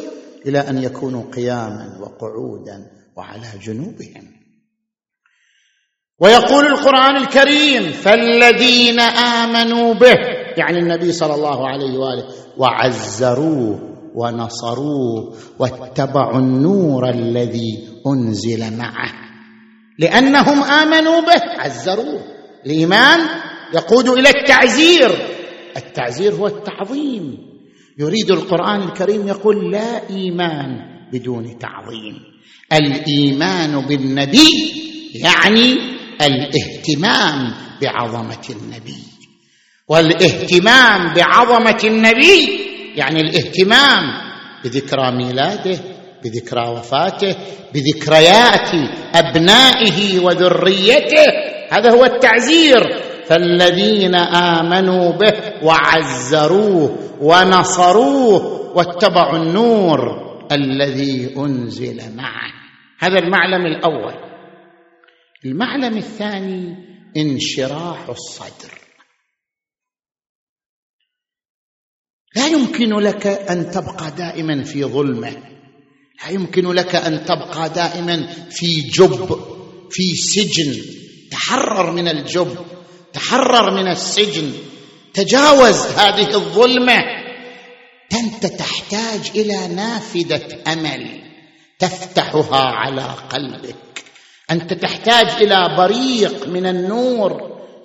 إلى 0.46 0.60
أن 0.60 0.84
يكونوا 0.84 1.32
قياما 1.36 1.98
وقعودا 2.02 2.92
وعلى 3.18 3.48
جنوبهم. 3.64 4.43
ويقول 6.24 6.66
القرآن 6.66 7.16
الكريم 7.18 7.92
فالذين 7.92 9.00
آمنوا 9.00 9.94
به 9.94 10.16
يعني 10.58 10.80
النبي 10.80 11.12
صلى 11.12 11.36
الله 11.36 11.68
عليه 11.68 11.98
وآله 11.98 12.26
وعزروه 12.58 13.80
ونصروه 14.16 15.36
واتبعوا 15.60 16.40
النور 16.40 17.10
الذي 17.10 17.88
أنزل 18.08 18.78
معه. 18.78 19.14
لأنهم 20.00 20.64
آمنوا 20.64 21.20
به 21.22 21.42
عزروه. 21.60 22.24
الإيمان 22.66 23.20
يقود 23.74 24.10
إلى 24.10 24.30
التعزير. 24.30 25.12
التعزير 25.78 26.34
هو 26.34 26.48
التعظيم. 26.48 27.38
يريد 28.00 28.32
القرآن 28.32 28.82
الكريم 28.82 29.28
يقول 29.28 29.72
لا 29.72 30.10
إيمان 30.10 30.70
بدون 31.14 31.58
تعظيم. 31.60 32.16
الإيمان 32.74 33.86
بالنبي 33.86 34.74
يعني 35.16 35.94
الاهتمام 36.22 37.54
بعظمة 37.82 38.46
النبي. 38.50 39.04
والاهتمام 39.88 41.14
بعظمة 41.14 41.80
النبي 41.84 42.60
يعني 42.96 43.20
الاهتمام 43.20 44.04
بذكرى 44.64 45.12
ميلاده 45.12 45.80
بذكرى 46.24 46.70
وفاته 46.70 47.36
بذكريات 47.74 48.70
أبنائه 49.16 50.20
وذريته. 50.20 51.26
هذا 51.72 51.92
هو 51.92 52.06
التعزير. 52.06 53.04
فالذين 53.26 54.16
آمنوا 54.16 55.12
به 55.12 55.34
وعزروه 55.64 57.00
ونصروه 57.22 58.72
واتبعوا 58.76 59.38
النور 59.38 60.00
الذي 60.52 61.34
أنزل 61.38 62.16
معه. 62.16 62.52
هذا 63.00 63.20
المعلم 63.20 63.66
الأول. 63.66 64.33
المعلم 65.46 65.98
الثاني 65.98 66.76
انشراح 67.18 68.10
الصدر. 68.10 68.80
لا 72.36 72.48
يمكن 72.48 72.90
لك 72.90 73.28
أن 73.28 73.72
تبقى 73.72 74.12
دائما 74.12 74.64
في 74.64 74.84
ظلمة. 74.84 75.32
لا 76.24 76.30
يمكن 76.30 76.72
لك 76.72 76.96
أن 76.96 77.26
تبقى 77.26 77.70
دائما 77.70 78.28
في 78.50 78.82
جب 78.82 79.40
في 79.92 80.16
سجن. 80.16 80.82
تحرر 81.32 81.92
من 81.92 82.08
الجب 82.08 82.66
تحرر 83.14 83.84
من 83.84 83.88
السجن. 83.88 84.54
تجاوز 85.14 85.86
هذه 85.86 86.36
الظلمة. 86.36 87.00
أنت 88.14 88.46
تحتاج 88.46 89.32
إلى 89.36 89.68
نافذة 89.68 90.74
أمل 90.74 91.22
تفتحها 91.80 92.62
على 92.62 93.04
قلبك. 93.04 93.93
أنت 94.54 94.74
تحتاج 94.74 95.42
إلى 95.42 95.76
بريق 95.78 96.48
من 96.48 96.66
النور 96.66 97.32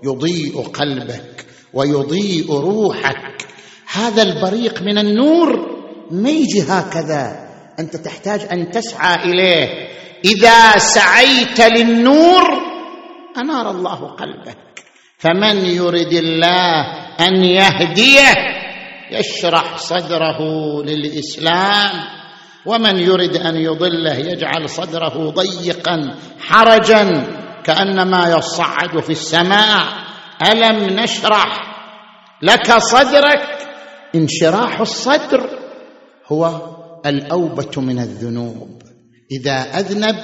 يضيء 0.04 0.62
قلبك 0.62 1.46
ويضيء 1.74 2.52
روحك. 2.52 3.46
هذا 3.92 4.22
البريق 4.22 4.82
من 4.82 4.98
النور 4.98 5.48
ما 6.10 6.30
يجي 6.30 6.62
هكذا 6.62 7.48
أنت 7.78 7.96
تحتاج 7.96 8.40
أن 8.52 8.70
تسعى 8.70 9.14
إليه. 9.24 9.88
إذا 10.24 10.78
سعيت 10.78 11.60
للنور 11.60 12.44
أنار 13.36 13.70
الله 13.70 14.14
قلبك. 14.14 14.58
فمن 15.18 15.64
يرد 15.64 16.12
الله 16.12 16.82
أن 17.20 17.44
يهديه 17.44 18.34
يشرح 19.12 19.76
صدره 19.76 20.38
للإسلام. 20.82 22.18
ومن 22.66 22.98
يرد 22.98 23.36
أن 23.36 23.56
يضله 23.56 24.14
يجعل 24.14 24.68
صدره 24.68 25.30
ضيقا 25.30 26.14
حرجا 26.38 27.26
كأنما 27.64 28.36
يصعد 28.38 29.00
في 29.00 29.10
السماء. 29.10 29.84
ألم 30.42 31.00
نشرح 31.00 31.74
لك 32.42 32.78
صدرك؟ 32.78 33.58
انشراح 34.14 34.80
الصدر 34.80 35.50
هو 36.26 36.60
الأوبة 37.06 37.80
من 37.80 37.98
الذنوب. 37.98 38.82
إذا 39.32 39.78
أذنب 39.78 40.16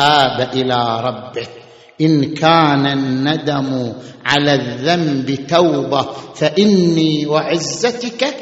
آب 0.00 0.54
إلى 0.54 1.00
ربه. 1.00 1.46
إن 2.00 2.34
كان 2.34 2.86
الندم 2.86 3.92
على 4.24 4.54
الذنب 4.54 5.46
توبة 5.46 6.02
فإني 6.34 7.26
وعزتك 7.26 8.34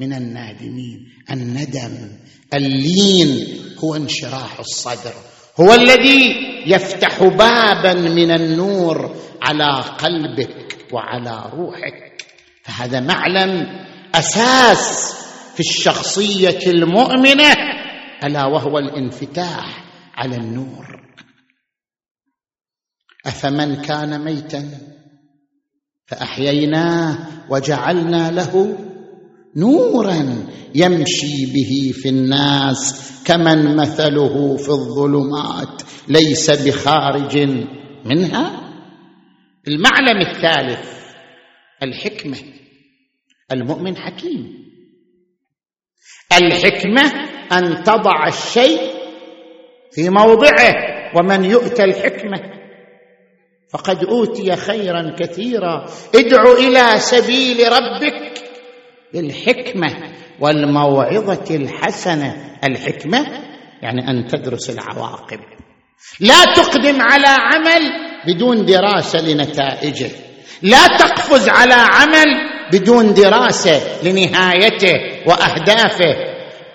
من 0.00 0.12
النادمين. 0.12 1.08
الندم 1.30 2.10
اللين 2.54 3.58
هو 3.84 3.96
انشراح 3.96 4.58
الصدر 4.58 5.14
هو 5.60 5.74
الذي 5.74 6.36
يفتح 6.66 7.24
بابا 7.24 7.94
من 7.94 8.30
النور 8.30 9.16
على 9.42 9.80
قلبك 9.80 10.86
وعلى 10.92 11.50
روحك. 11.54 12.26
فهذا 12.64 13.00
معلم 13.00 13.66
أساس 14.14 15.14
في 15.54 15.60
الشخصية 15.60 16.58
المؤمنة 16.66 17.54
ألا 18.24 18.44
وهو 18.44 18.78
الانفتاح 18.78 19.84
على 20.14 20.36
النور. 20.36 20.86
أفمن 23.26 23.82
كان 23.82 24.24
ميتا؟ 24.24 24.70
فأحييناه 26.06 27.18
وجعلنا 27.50 28.30
له 28.30 28.78
نورا 29.56 30.46
يمشي 30.74 31.46
به 31.54 31.92
في 31.94 32.08
الناس 32.08 33.10
كمن 33.26 33.76
مثله 33.76 34.56
في 34.56 34.68
الظلمات 34.68 35.82
ليس 36.08 36.50
بخارج 36.50 37.38
منها. 38.04 38.60
المعلم 39.68 40.20
الثالث 40.20 41.00
الحكمة 41.82 42.36
المؤمن 43.52 43.96
حكيم. 43.96 44.60
الحكمة 46.32 47.02
أن 47.52 47.82
تضع 47.82 48.28
الشيء 48.28 48.80
في 49.92 50.10
موضعه 50.10 50.74
ومن 51.16 51.44
يؤتى 51.44 51.84
الحكمة 51.84 52.40
فقد 53.72 54.04
أوتي 54.04 54.56
خيرا 54.56 55.16
كثيرا. 55.18 55.86
ادع 56.14 56.52
إلى 56.52 56.98
سبيل 56.98 57.72
ربك 57.72 58.49
بالحكمه 59.14 59.96
والموعظة 60.40 61.56
الحسنة. 61.56 62.56
الحكمة 62.64 63.26
يعني 63.82 64.10
أن 64.10 64.26
تدرس 64.26 64.70
العواقب. 64.70 65.38
لا 66.20 66.44
تقدم 66.44 67.00
على 67.00 67.26
عمل 67.26 67.90
بدون 68.26 68.64
دراسة 68.64 69.20
لنتائجه. 69.20 70.10
لا 70.62 70.86
تقفز 70.86 71.48
على 71.48 71.74
عمل 71.74 72.26
بدون 72.72 73.14
دراسة 73.14 74.02
لنهايته 74.02 74.94
وأهدافه. 75.26 76.14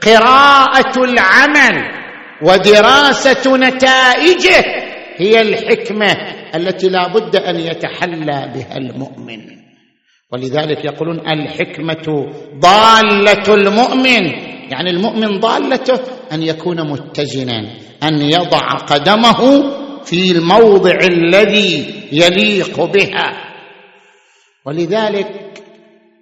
قراءة 0.02 1.04
العمل 1.04 1.96
ودراسة 2.44 3.58
نتائجه 3.58 4.64
هي 5.18 5.42
الحكمة 5.42 6.12
التي 6.56 6.90
لا 6.90 7.08
بد 7.08 7.36
أن 7.36 7.60
يتحلى 7.60 8.52
بها 8.56 8.78
المؤمن. 8.78 9.65
ولذلك 10.34 10.86
يقولون 10.86 11.20
الحكمة 11.20 12.32
ضالة 12.60 13.54
المؤمن. 13.54 14.56
يعني 14.72 14.90
المؤمن 14.90 15.40
ضالته 15.40 16.00
أن 16.32 16.44
يكون 16.44 16.92
متزنا 16.92 17.60
أن 18.04 18.22
يضع 18.22 18.78
قدمه 18.78 19.64
في 20.04 20.32
الموضع 20.32 20.98
الذي 21.04 22.04
يليق 22.12 22.82
بها. 22.82 23.56
ولذلك 24.66 25.64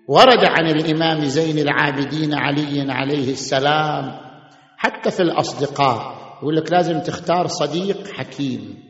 ورد 0.07 0.43
عن 0.45 0.67
الإمام 0.67 1.25
زين 1.25 1.59
العابدين 1.59 2.33
علي 2.33 2.91
عليه 2.91 3.31
السلام 3.31 4.19
حتى 4.77 5.11
في 5.11 5.19
الأصدقاء 5.19 6.23
يقول 6.41 6.55
لك 6.55 6.71
لازم 6.71 6.99
تختار 6.99 7.47
صديق 7.47 8.07
حكيم. 8.07 8.83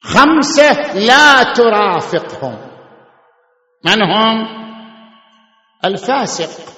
خمسة 0.00 0.98
لا 0.98 1.52
ترافقهم. 1.52 2.68
من 3.84 4.02
هم؟ 4.02 4.46
الفاسق. 5.84 6.74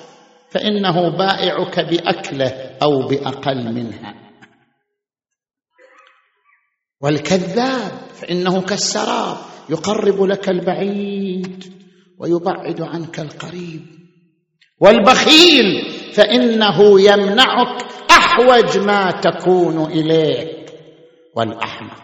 فإنه 0.51 1.09
بائعك 1.09 1.81
بأكله 1.81 2.77
أو 2.83 3.09
بأقل 3.09 3.75
منها. 3.75 4.15
والكذاب 7.01 7.93
فإنه 8.15 8.63
كالسراب 8.63 9.37
يقرب 9.69 10.23
لك 10.23 10.49
البعيد 10.49 11.75
ويبعد 12.19 12.81
عنك 12.81 13.21
القريب. 13.21 13.87
والبخيل 14.81 15.93
فإنه 16.15 17.01
يمنعك 17.01 17.83
أحوج 18.11 18.79
ما 18.79 19.11
تكون 19.11 19.85
إليك. 19.85 20.73
والأحمق 21.37 21.99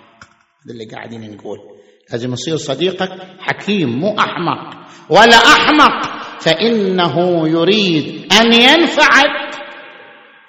هذا 0.64 0.72
اللي 0.72 0.84
قاعدين 0.84 1.34
نقول. 1.34 1.58
لازم 2.12 2.32
يصير 2.32 2.56
صديقك 2.56 3.10
حكيم 3.38 3.88
مو 3.88 4.18
أحمق. 4.18 4.86
ولا 5.10 5.36
أحمق. 5.36 6.16
فإنه 6.40 7.48
يريد 7.48 8.32
أن 8.32 8.52
ينفعك 8.52 9.54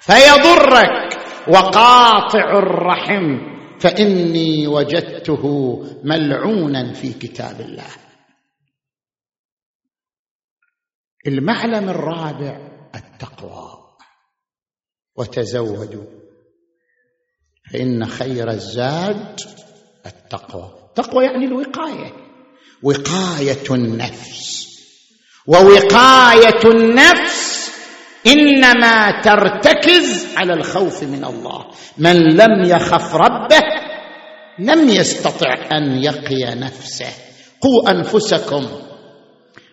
فيضرك. 0.00 1.18
وقاطع 1.48 2.58
الرحم. 2.58 3.38
فإني 3.80 4.66
وجدته 4.66 5.44
ملعونا 6.04 6.92
في 6.92 7.12
كتاب 7.12 7.60
الله. 7.60 7.90
المعلم 11.26 11.88
الرابع 11.88 12.70
التقوى. 12.94 13.78
وتزودوا. 15.16 16.06
فإن 17.72 18.06
خير 18.06 18.50
الزاد 18.50 19.40
التقوى. 20.06 20.77
التقوى 20.98 21.24
يعني 21.24 21.44
الوقاية. 21.44 22.12
وقاية 22.82 23.70
النفس. 23.70 24.68
ووقاية 25.46 26.60
النفس 26.64 27.70
إنما 28.26 29.20
ترتكز 29.20 30.26
على 30.36 30.52
الخوف 30.52 31.02
من 31.02 31.24
الله. 31.24 31.66
من 31.98 32.16
لم 32.16 32.64
يخف 32.64 33.14
ربه 33.14 33.62
لم 34.58 34.88
يستطع 34.88 35.54
أن 35.72 36.02
يقي 36.02 36.54
نفسه. 36.54 37.12
قوا 37.60 37.90
أنفسكم 37.90 38.66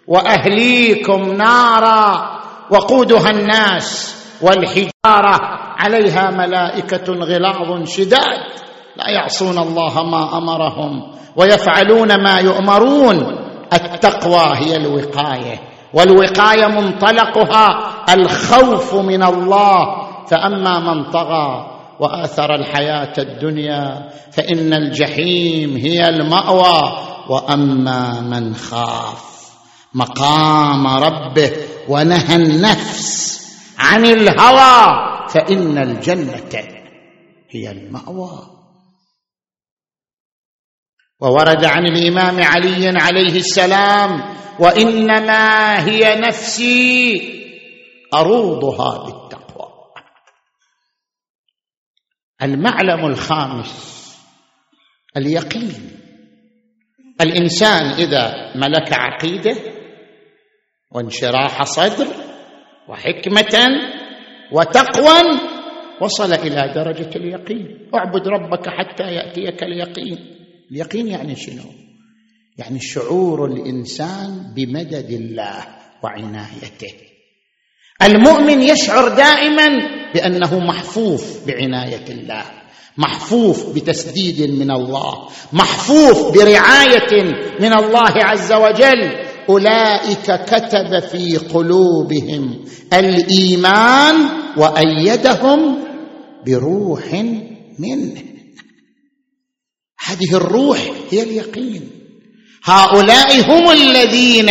وأهليكم 0.07 1.33
نارا 1.33 2.41
وقودها 2.71 3.29
الناس 3.29 4.15
والحجارة. 4.41 5.39
عليها 5.77 6.31
ملائكة 6.31 7.13
غلاظ 7.13 7.89
شداد. 7.89 8.64
لا 8.97 9.09
يعصون 9.09 9.57
الله 9.57 10.03
ما 10.03 10.37
أمرهم 10.37 11.11
ويفعلون 11.35 12.23
ما 12.23 12.39
يؤمرون. 12.39 13.45
التقوى 13.73 14.51
هي 14.55 14.75
الوقاية 14.75 15.59
والوقاية 15.93 16.67
منطلقها 16.67 17.67
الخوف 18.13 18.95
من 18.95 19.23
الله. 19.23 20.05
فأما 20.27 20.79
من 20.79 21.11
طغى 21.11 21.71
وآثر 21.99 22.55
الحياة 22.55 23.13
الدنيا 23.17 24.09
فإن 24.31 24.73
الجحيم 24.73 25.77
هي 25.77 26.09
المأوى. 26.09 26.97
وأما 27.29 28.21
من 28.21 28.55
خاف 28.55 29.35
مقام 29.93 30.87
ربه 30.87 31.51
ونهى 31.89 32.35
النفس 32.35 33.41
عن 33.79 34.05
الهوى 34.05 34.85
فإن 35.29 35.77
الجنة 35.77 36.63
هي 37.49 37.71
المأوى. 37.71 38.54
وورد 41.21 41.65
عن 41.65 41.85
الإمام 41.85 42.43
علي 42.43 42.87
عليه 42.87 43.35
السلام 43.35 44.35
وإنما 44.59 45.79
هي 45.87 46.15
نفسي 46.19 47.21
أروضها 48.13 49.05
بالتقوى. 49.05 49.67
المعلم 52.41 53.05
الخامس 53.05 53.95
اليقين. 55.17 55.91
الإنسان 57.21 57.85
إذا 57.85 58.53
ملك 58.55 58.93
عقيدة 58.93 59.55
وانشراح 60.91 61.63
صدر 61.63 62.07
وحكمة 62.87 63.67
وتقوى 64.51 65.21
وصل 66.01 66.33
إلى 66.33 66.73
درجة 66.75 67.15
اليقين. 67.15 67.89
اعبد 67.95 68.27
ربك 68.27 68.69
حتى 68.69 69.03
يأتيك 69.03 69.63
اليقين. 69.63 70.44
اليقين 70.71 71.07
يعني 71.07 71.35
شنو؟ 71.35 71.63
يعني 72.57 72.79
شعور 72.79 73.45
الإنسان 73.45 74.53
بمدد 74.55 75.11
الله 75.11 75.65
وعنايته. 76.03 76.93
المؤمن 78.01 78.61
يشعر 78.61 79.07
دائما 79.07 79.67
بأنه 80.13 80.59
محفوف 80.59 81.47
بعناية 81.47 82.05
الله 82.09 82.43
محفوف 82.97 83.75
بتسديد 83.75 84.49
من 84.49 84.71
الله 84.71 85.29
محفوف 85.53 86.37
برعاية 86.37 87.23
من 87.59 87.73
الله 87.73 88.13
عز 88.15 88.53
وجل. 88.53 89.25
أولئك 89.49 90.25
كتب 90.45 90.99
في 90.99 91.37
قلوبهم 91.37 92.65
الإيمان 92.93 94.15
وأيدهم 94.57 95.77
بروح 96.45 97.13
منه. 97.79 98.34
هذه 100.05 100.35
الروح 100.35 100.77
هي 101.11 101.23
اليقين. 101.23 101.89
هؤلاء 102.63 103.41
هم 103.41 103.71
الذين 103.71 104.49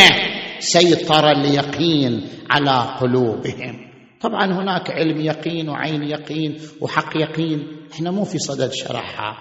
سيطر 0.58 1.30
اليقين 1.30 2.28
على 2.50 2.96
قلوبهم. 3.00 3.90
طبعا 4.20 4.46
هناك 4.46 4.90
علم 4.90 5.20
يقين 5.20 5.68
وعين 5.68 6.02
يقين 6.02 6.60
وحق 6.80 7.16
يقين. 7.16 7.66
إحنا 7.92 8.10
مو 8.10 8.24
في 8.24 8.38
صدد 8.38 8.72
شرحها. 8.72 9.36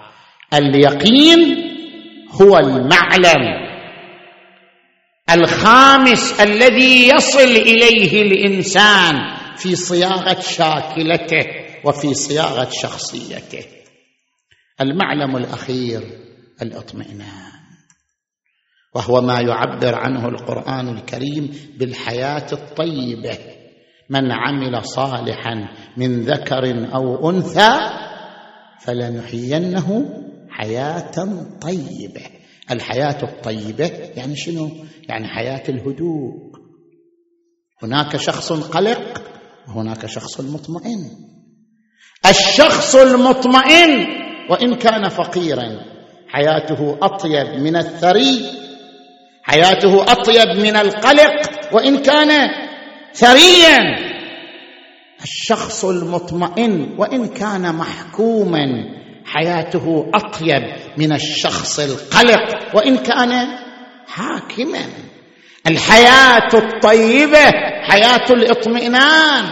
اليقين 0.54 1.38
هو 2.30 2.58
المعلم 2.58 3.64
الخامس 5.30 6.40
الذي 6.40 7.08
يصل 7.08 7.50
إليه 7.56 8.22
الإنسان 8.22 9.14
في 9.56 9.76
صياغة 9.76 10.40
شاكلته 10.40 11.46
وفي 11.84 12.14
صياغة 12.14 12.68
شخصيته. 12.72 13.83
المعلم 14.80 15.36
الأخير 15.36 16.02
الإطمئنان. 16.62 17.54
وهو 18.94 19.20
ما 19.20 19.40
يعبر 19.40 19.94
عنه 19.94 20.28
القرآن 20.28 20.88
الكريم 20.88 21.54
بالحياة 21.78 22.46
الطيبة. 22.52 23.38
من 24.10 24.32
عمل 24.32 24.84
صالحا 24.84 25.68
من 25.96 26.20
ذكر 26.20 26.94
أو 26.94 27.30
أنثى 27.30 27.70
فلنحيينه 28.80 30.10
حياة 30.50 31.12
طيبة. 31.60 32.22
الحياة 32.70 33.18
الطيبة 33.22 33.90
يعني 34.16 34.36
شنو؟ 34.36 34.70
يعني 35.08 35.28
حياة 35.28 35.62
الهدوء. 35.68 36.54
هناك 37.82 38.16
شخص 38.16 38.52
قلق 38.52 39.22
وهناك 39.68 40.06
شخص 40.06 40.40
مطمئن. 40.40 41.10
الشخص 42.26 42.94
المطمئن 42.96 44.23
وإن 44.50 44.74
كان 44.74 45.08
فقيرا 45.08 45.80
حياته 46.28 46.98
أطيب 47.02 47.46
من 47.60 47.76
الثري 47.76 48.44
حياته 49.42 50.02
أطيب 50.02 50.48
من 50.62 50.76
القلق 50.76 51.50
وإن 51.72 51.98
كان 51.98 52.50
ثريا 53.14 53.78
الشخص 55.22 55.84
المطمئن 55.84 56.94
وإن 56.98 57.28
كان 57.28 57.74
محكوما 57.74 58.84
حياته 59.26 60.10
أطيب 60.14 60.62
من 60.96 61.12
الشخص 61.12 61.80
القلق 61.80 62.76
وإن 62.76 62.96
كان 62.96 63.46
حاكما. 64.06 64.84
الحياة 65.66 66.48
الطيبة 66.54 67.50
حياة 67.82 68.26
الاطمئنان 68.30 69.44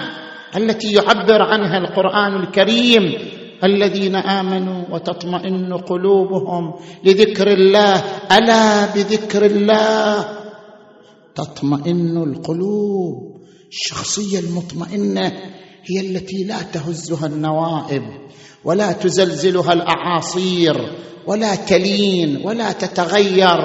التي 0.57 0.93
يعبر 0.93 1.43
عنها 1.43 1.79
القرآن 1.79 2.43
الكريم 2.43 3.19
الذين 3.65 4.17
آمنوا 4.17 4.85
وتطمئن 4.91 5.73
قلوبهم 5.73 6.75
لذكر 7.05 7.53
الله. 7.53 7.97
ألا 8.33 8.87
بذكر 8.95 9.47
الله. 9.47 10.29
تطمئن 11.35 12.17
القلوب. 12.17 13.43
الشخصية 13.73 14.39
المطمئنة 14.39 15.33
هي 15.85 16.01
التي 16.01 16.45
لا 16.45 16.63
تهزها 16.63 17.27
النوائب 17.27 18.03
ولا 18.65 18.93
تزلزلها 18.93 19.73
الأعاصير 19.73 20.93
ولا 21.27 21.55
تلين 21.55 22.43
ولا 22.45 22.73
تتغير. 22.73 23.59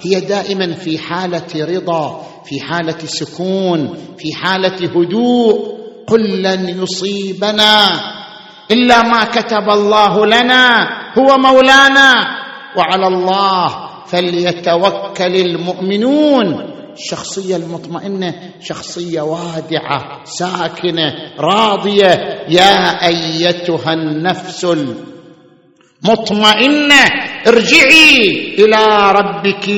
هي 0.00 0.20
دائما 0.20 0.72
في 0.72 0.98
حالة 0.98 1.46
رضا 1.54 2.26
في 2.44 2.60
حالة 2.60 2.98
سكون 2.98 3.94
في 4.18 4.34
حالة 4.34 5.00
هدوء. 5.00 5.80
قل 6.06 6.42
لن 6.42 6.82
يصيبنا. 6.82 7.86
إلا 8.70 9.02
ما 9.02 9.24
كتب 9.24 9.70
الله 9.70 10.26
لنا 10.26 10.88
هو 11.18 11.36
مولانا. 11.38 12.40
وعلى 12.76 13.06
الله 13.06 13.90
فليتوكل 14.06 15.36
المؤمنون. 15.36 16.70
الشخصيه 16.92 17.56
المطمئنة 17.56 18.34
شخصية 18.62 19.20
وادعة 19.20 20.24
ساكنة 20.24 21.14
راضية. 21.38 22.44
يا 22.48 23.06
أيتها 23.06 23.92
النفس 23.92 24.66
المطمئنة 26.04 27.04
ارجعي 27.46 28.54
إلى 28.58 29.12
ربك 29.12 29.68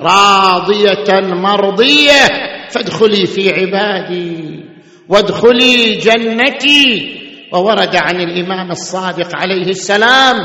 راضية 0.00 1.20
مرضية. 1.20 2.22
فادخلي 2.70 3.26
في 3.26 3.50
عبادي 3.50 4.64
وادخلي 5.08 5.96
جنتي. 5.96 7.12
وورد 7.52 7.96
عن 7.96 8.16
الإمام 8.20 8.70
الصادق 8.70 9.36
عليه 9.36 9.68
السلام 9.70 10.36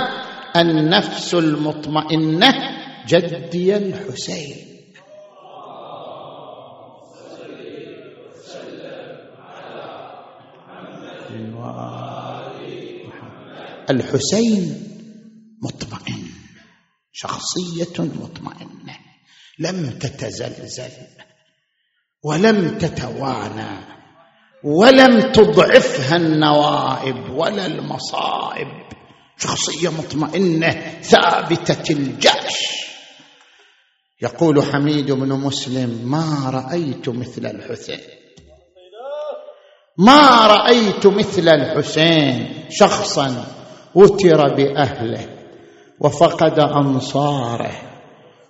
النفس 0.56 1.34
المطمئنة 1.34 2.54
جدي 3.08 3.78
الحسين 3.78 4.56
الحسين 13.90 14.88
مطمئن 15.62 16.28
شخصية 17.12 18.00
مطمئنة 18.00 18.98
لم 19.60 19.90
تتزلزل 19.90 20.92
ولم 22.24 22.78
تتوانى. 22.78 24.01
ولم 24.64 25.32
تضعفها 25.32 26.16
النوائب 26.16 27.30
ولا 27.30 27.66
المصائب. 27.66 28.68
شخصية 29.38 29.90
مطمئنة 29.90 31.00
ثابتة 31.02 31.94
الجأش 31.94 32.82
يقول 34.22 34.64
حميد 34.64 35.12
بن 35.12 35.30
مسلم 35.30 35.90
ما 36.06 36.50
رأيت 36.50 37.10
مثل 37.10 37.46
الحسين. 37.46 38.00
ما 39.98 40.48
رأيت 40.48 41.08
مثل 41.08 41.48
الحسين 41.48 42.66
شخصا 42.70 43.46
وتر 43.96 44.56
بأهله 44.56 45.26
وفقد 46.00 46.60
أنصاره 46.60 47.72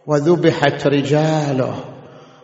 وذبحت 0.07 0.88
رجاله 0.88 1.90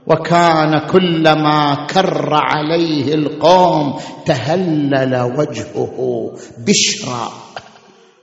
وكان 0.10 0.80
كلما 0.88 1.88
كر 1.89 2.34
عليه 2.34 3.14
القوم 3.14 3.99
تهلل 4.26 5.34
وجهه 5.38 6.32
بشرا 6.58 7.32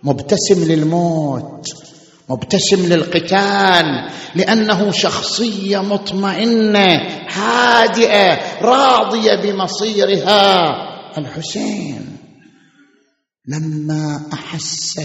مبتسم 0.03 0.65
للموت 0.65 1.67
مبتسم 2.31 2.87
للقتال 2.93 4.09
لأنه 4.35 4.91
شخصية 4.91 5.79
مطمئنة 5.83 6.87
هادئة 7.29 8.39
راضية 8.63 9.35
بمصيرها. 9.35 10.61
الحسين 11.19 12.17
لما 13.49 14.23
أحس 14.33 15.01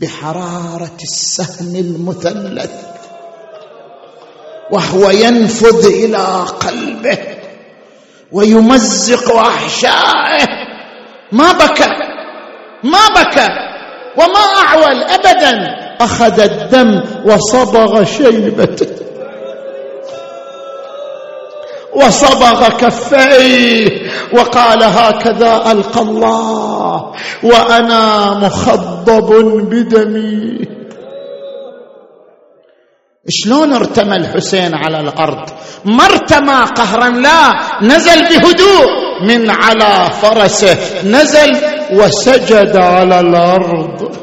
بحرارة 0.00 0.96
السهم 1.02 1.76
المثلث 1.76 2.91
وهو 4.72 5.10
ينفذ 5.10 5.86
إلى 5.86 6.44
قلبه 6.60 7.18
ويمزق 8.32 9.36
أحشائه. 9.36 10.46
ما 11.32 11.52
بكى 11.52 11.88
ما 12.82 13.08
بكى 13.16 13.48
وما 14.16 14.44
أعول 14.62 15.02
ابدا. 15.02 15.52
أخذ 16.00 16.40
الدم 16.40 17.02
وصبغ 17.24 18.04
شيبته 18.04 18.86
وصبغ 21.94 22.68
كفيه 22.68 24.10
وقال 24.32 24.82
هكذا 24.82 25.72
ألقى 25.72 26.00
الله 26.00 27.12
وأنا 27.42 28.30
مخضب 28.34 29.28
بدمي. 29.70 30.81
شلون 33.28 33.72
ارتمى 33.72 34.16
الحسين 34.16 34.74
على 34.74 35.00
الأرض؟ 35.00 35.50
ما 35.84 36.04
ارتمى 36.04 36.66
قهرا 36.76 37.08
لا 37.08 37.52
نزل 37.82 38.28
بهدوء 38.28 38.86
من 39.28 39.50
على 39.50 40.10
فرسه 40.22 40.78
نزل 41.04 41.56
وسجد 41.92 42.76
على 42.76 43.20
الأرض. 43.20 44.16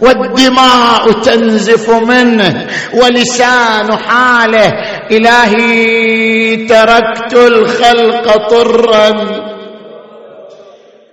والدماء 0.00 1.12
تنزف 1.12 1.90
منه 1.90 2.66
ولسان 2.94 3.96
حاله 3.96 4.72
إلهي 5.10 6.56
تركت 6.66 7.34
الخلق 7.34 8.48
طرا. 8.48 9.12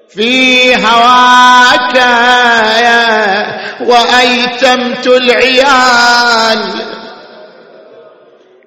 في 0.10 0.76
هواك 0.76 1.98
وأيتمت 3.82 5.08
العيال 5.08 6.60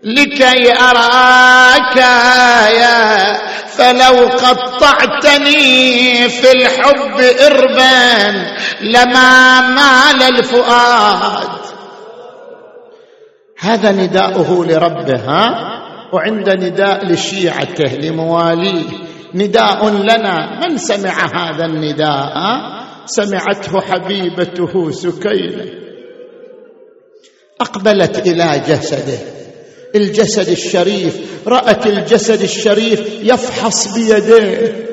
لكي 0.03 0.73
أراك 0.73 1.97
يا 2.73 3.33
فلو 3.67 4.29
قطعتني 4.29 6.29
في 6.29 6.53
الحب 6.53 7.21
اربا 7.47 8.33
لما 8.81 9.61
مال 9.61 10.23
الفؤاد. 10.23 11.49
هذا 13.59 13.93
نداؤه 13.93 14.67
لربه 14.67 15.17
ها؟ 15.17 15.73
وعند 16.13 16.51
نداء 16.51 17.07
لشيعته 17.07 17.95
لمواليه. 17.95 18.85
نداء 19.35 19.89
لنا 19.89 20.61
من 20.61 20.77
سمع 20.77 21.15
هذا 21.35 21.65
النداء 21.65 22.33
سمعته 23.07 23.81
حبيبته 23.81 24.91
سكينة. 24.91 25.65
أقبلت 27.61 28.27
إلى 28.27 28.63
جسده. 28.69 29.19
الجسد 29.95 30.49
الشريف 30.49 31.49
رأت 31.49 31.87
الجسد 31.87 32.43
الشريف 32.43 33.01
يفحص 33.23 33.95
بيديه. 33.95 34.92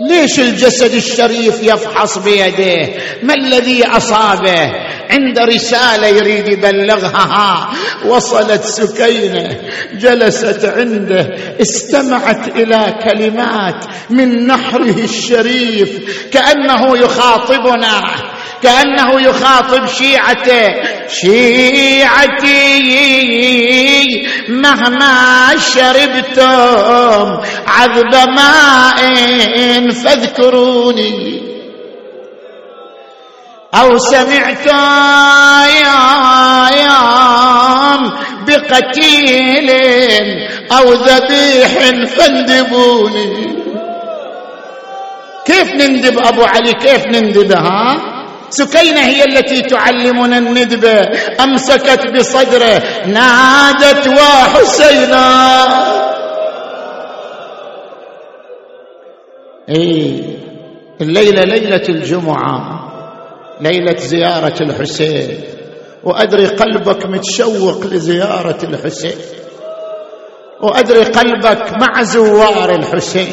ليش 0.00 0.40
الجسد 0.40 0.94
الشريف 0.94 1.62
يفحص 1.62 2.18
بيديه 2.18 2.98
ما 3.22 3.34
الذي 3.34 3.86
أصابه؟ 3.86 4.72
عند 5.10 5.38
رسالة 5.38 6.06
يريد 6.06 6.48
يبلغها. 6.48 7.70
وصلت 8.06 8.64
سكينة 8.64 9.60
جلست 9.92 10.64
عنده 10.64 11.34
استمعت 11.60 12.56
إلى 12.56 12.94
كلمات 13.04 13.84
من 14.10 14.46
نحره 14.46 15.04
الشريف 15.04 15.90
كأنه 16.32 16.98
يخاطبنا. 16.98 18.02
كأنه 18.62 19.20
يخاطب 19.20 19.86
شيعته. 19.86 20.74
شيعتي 21.08 22.48
مهما 24.48 25.50
شربتم 25.74 27.40
عذب 27.66 28.14
ماء 28.28 28.98
فاذكروني. 29.90 31.42
أو 33.74 33.98
سمعت 33.98 34.66
يوم 36.84 38.12
بقتيل 38.46 39.70
أو 40.72 40.92
ذبيح 40.92 41.72
فاندبوني. 42.06 43.58
كيف 45.46 45.68
نندب 45.74 46.18
أبو 46.18 46.42
علي؟ 46.42 46.72
كيف 46.72 47.06
نندبها 47.06 48.17
سكينة 48.50 49.00
هي 49.00 49.24
التي 49.24 49.62
تعلمنا 49.62 50.38
الندبه 50.38 51.08
أمسكت 51.44 52.06
بصدره 52.14 52.82
نادت 53.06 54.08
وحسينا. 54.08 55.28
إي 59.68 60.22
الليلة 61.00 61.42
ليلة 61.42 61.82
الجمعة 61.88 62.88
ليلة 63.60 63.96
زيارة 63.96 64.62
الحسين. 64.62 65.40
وأدري 66.04 66.46
قلبك 66.46 67.06
متشوق 67.06 67.86
لزيارة 67.86 68.58
الحسين. 68.64 69.16
وأدري 70.62 71.02
قلبك 71.02 71.72
مع 71.80 72.02
زوار 72.02 72.74
الحسين. 72.74 73.28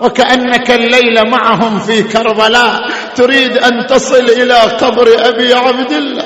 وكأنك 0.00 0.70
الليلة 0.70 1.22
معهم 1.22 1.78
في 1.78 2.02
كربلاء. 2.02 2.80
تريد 3.16 3.56
أن 3.58 3.86
تصل 3.86 4.24
إلى 4.24 4.54
قبر 4.54 5.08
أبي 5.28 5.54
عبد 5.54 5.92
الله. 5.92 6.24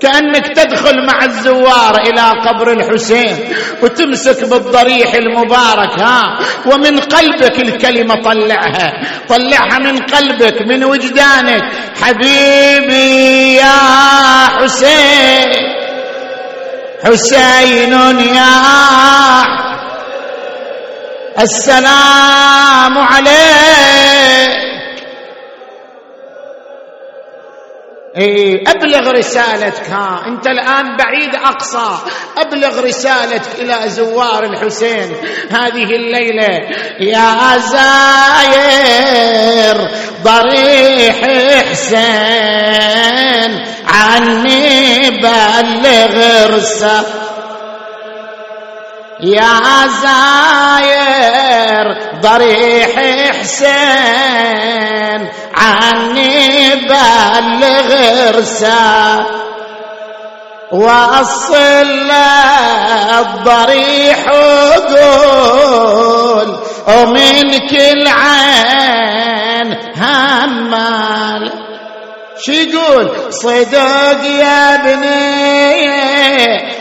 كأنك 0.00 0.46
تدخل 0.46 1.06
مع 1.06 1.24
الزوار 1.24 1.96
إلى 2.06 2.22
قبر 2.22 2.72
الحسين 2.72 3.36
وتمسك 3.82 4.44
بالضريح 4.44 5.14
المبارك 5.14 6.00
ها. 6.00 6.38
ومن 6.66 6.98
قلبك 6.98 7.60
الكلمة 7.60 8.14
طلعها. 8.14 8.92
طلعها 9.28 9.78
من 9.78 9.98
قلبك 9.98 10.62
من 10.68 10.84
وجدانك. 10.84 11.62
حبيبي 12.02 13.54
يا 13.54 13.78
حسين 14.58 15.52
حسين 17.04 17.92
يا 18.34 18.52
السلام 21.38 22.98
عليك. 22.98 24.62
إيه 28.16 28.62
أبلغ 28.66 29.10
رسالتك 29.10 29.90
ها. 29.90 30.22
أنت 30.26 30.46
الآن 30.46 30.96
بعيد 30.96 31.34
أقصى. 31.34 31.98
أبلغ 32.38 32.84
رسالتك 32.84 33.50
إلى 33.58 33.88
زوار 33.88 34.44
الحسين. 34.44 35.16
هذه 35.50 35.84
الليلة 35.84 36.58
يا 37.00 37.58
زاير 37.58 38.96
ضريح 40.24 41.16
حسين. 41.70 43.52
عني 43.86 45.10
بلغ 45.10 46.46
رسالتك 46.56 47.31
يا 49.22 49.86
زاير 50.02 51.86
ضريح 52.20 52.94
حسين 53.40 55.20
عني 55.54 56.74
بلغ 56.74 57.88
رسال 58.38 59.26
وأصل 60.72 62.10
الضريح 63.20 64.26
وقول 64.72 65.68
ومن 66.88 67.58
كل 67.68 68.08
عين 68.08 69.68
همال. 69.96 71.52
شو 72.38 72.52
يقول؟ 72.52 73.06
صدق 73.30 74.24
يا 74.24 74.74
ابني 74.74 75.92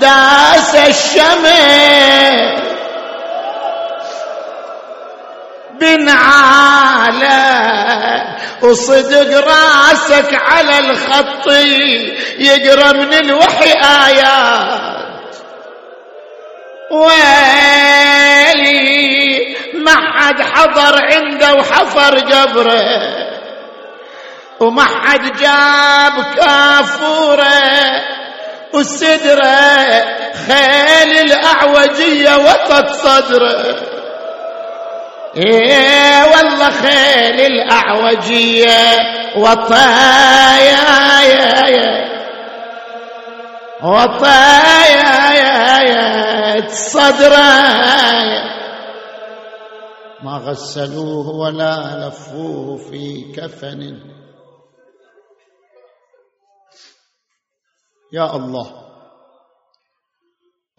داس 0.00 0.74
الشمس. 0.74 2.66
بنعاله 5.80 7.26
وصدق 8.62 9.46
راسك 9.48 10.34
على 10.34 10.78
الخط 10.78 11.46
يقرأ 12.38 12.92
من 12.92 13.14
الوحي 13.14 13.72
آيات. 14.06 15.36
ويلي 16.90 18.46
ما 19.74 19.96
حد 20.16 20.42
حضر 20.42 21.04
عنده 21.04 21.54
وحفر 21.54 22.18
قبره. 22.18 23.35
وما 24.60 24.84
حد 24.84 25.20
جاب 25.40 26.24
كافورة 26.36 27.56
وسدرة 28.74 29.56
خيل 30.46 31.18
الأعوجية 31.18 32.36
وطت 32.36 32.90
صدرة. 32.94 33.76
إيه 35.36 36.24
والله 36.24 36.70
خيل 36.70 37.40
الأعوجية 37.40 38.78
وطايا 39.36 41.20
يا 41.22 41.66
يا. 41.66 42.06
وطايا 43.82 45.32
يا 45.32 45.80
يا. 45.82 46.68
صدرة. 46.68 47.52
ما 50.22 50.36
غسلوه 50.46 51.28
ولا 51.28 52.08
لفوه 52.08 52.76
في 52.76 53.24
كفن. 53.36 54.15
يا 58.16 58.36
الله. 58.36 58.66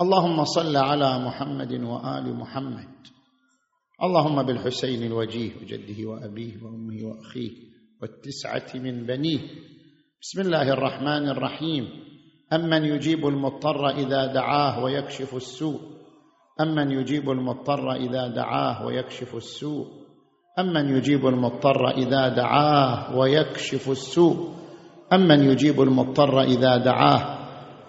اللهم 0.01 0.43
صل 0.43 0.77
على 0.77 1.19
محمد 1.19 1.73
وآل 1.73 2.35
محمد. 2.35 2.89
اللهم 4.03 4.43
بالحسين 4.43 5.03
الوجيه 5.03 5.51
وجده 5.61 6.09
وأبيه 6.09 6.63
وأمه 6.63 6.97
وأخيه 7.07 7.51
والتسعة 8.01 8.81
من 8.81 9.05
بنيه. 9.05 9.39
بسم 10.21 10.41
الله 10.41 10.73
الرحمن 10.73 11.29
الرحيم. 11.29 11.85
أمن 12.53 12.85
يجيب 12.85 13.27
المضطر 13.27 13.89
إذا 13.89 14.33
دعاه 14.33 14.83
ويكشف 14.83 15.35
السوء. 15.35 15.81
أمن 16.61 16.91
يجيب 16.91 17.29
المضطر 17.29 17.91
إذا 17.91 18.27
دعاه 18.27 18.85
ويكشف 18.85 19.35
السوء. 19.35 19.87
أمن 20.59 20.89
يجيب 20.97 21.27
المضطر 21.27 21.89
إذا 21.89 22.29
دعاه 22.29 23.17
ويكشف 23.17 23.89
السوء. 23.89 24.57
امن 25.13 25.51
يجيب 25.51 25.81
المضطر 25.81 26.41
إذا 26.41 26.77
دعاه 26.77 27.37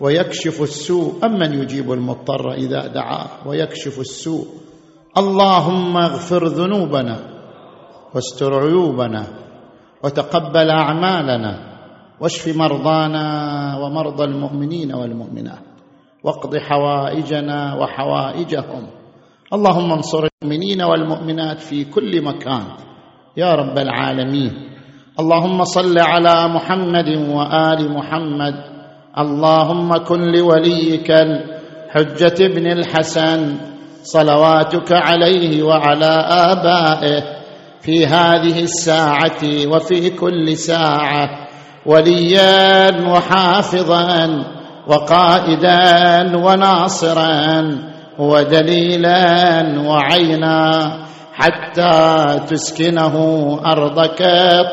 ويكشف 0.01 0.63
السوء؟ 0.63 1.25
امن 1.25 1.63
يجيب 1.63 1.93
المضطر 1.93 2.53
إذا 2.53 2.87
دعاه 2.87 3.29
ويكشف 3.47 4.01
السوء؟ 4.01 4.47
اللهم 5.19 5.97
اغفر 5.97 6.47
ذنوبنا 6.47 7.17
واستر 8.15 8.55
عيوبنا 8.55 9.27
وتقبل 10.05 10.71
أعمالنا 10.71 11.69
واشف 12.21 12.57
مرضانا 12.57 13.27
ومرضى 13.79 14.25
المؤمنين 14.25 14.95
والمؤمنات 14.95 15.63
واقض 16.25 16.57
حوائجنا 16.57 17.75
وحوائجهم. 17.75 18.87
اللهم 19.53 19.93
انصر 19.93 20.29
المؤمنين 20.43 20.83
والمؤمنات 20.83 21.61
في 21.61 21.85
كل 21.85 22.25
مكان. 22.25 22.65
يا 23.37 23.55
رب 23.55 23.79
العالمين. 23.79 24.78
اللهم 25.21 25.65
صل 25.65 25.99
على 25.99 26.49
محمد 26.49 27.09
وآل 27.31 27.93
محمد. 27.93 28.55
اللهم 29.19 29.97
كن 29.97 30.21
لوليك 30.21 31.11
الحجة 31.11 32.47
بن 32.47 32.67
الحسن. 32.67 33.55
صلواتك 34.03 34.93
عليه 34.93 35.63
وعلى 35.63 36.15
آبائه 36.31 37.23
في 37.81 38.07
هذه 38.07 38.63
الساعة 38.63 39.43
وفي 39.67 40.11
كل 40.11 40.57
ساعة. 40.57 41.29
وليا 41.87 43.11
وحافظا 43.11 44.45
وقائدا 44.87 46.37
وناصرا 46.37 47.77
ودليلا 48.19 49.27
وعينا. 49.81 51.08
حتى 51.39 51.95
تسكنه 52.47 53.15
أرضك 53.67 54.23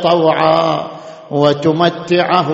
طوعا 0.04 0.88
وتمتعه 1.32 2.50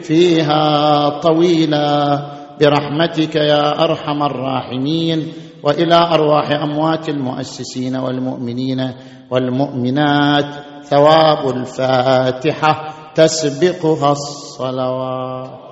فيها 0.00 1.08
طويلا. 1.08 2.20
برحمتك 2.60 3.36
يا 3.36 3.84
أرحم 3.84 4.22
الراحمين. 4.22 5.32
وإلى 5.62 5.94
أرواح 5.94 6.50
أموات 6.50 7.08
المؤسسين 7.08 7.96
والمؤمنين 7.96 8.90
والمؤمنات 9.30 10.54
ثواب 10.84 11.56
الفاتحة 11.56 12.94
تسبقها 13.14 14.12
الصلوات. 14.12 15.65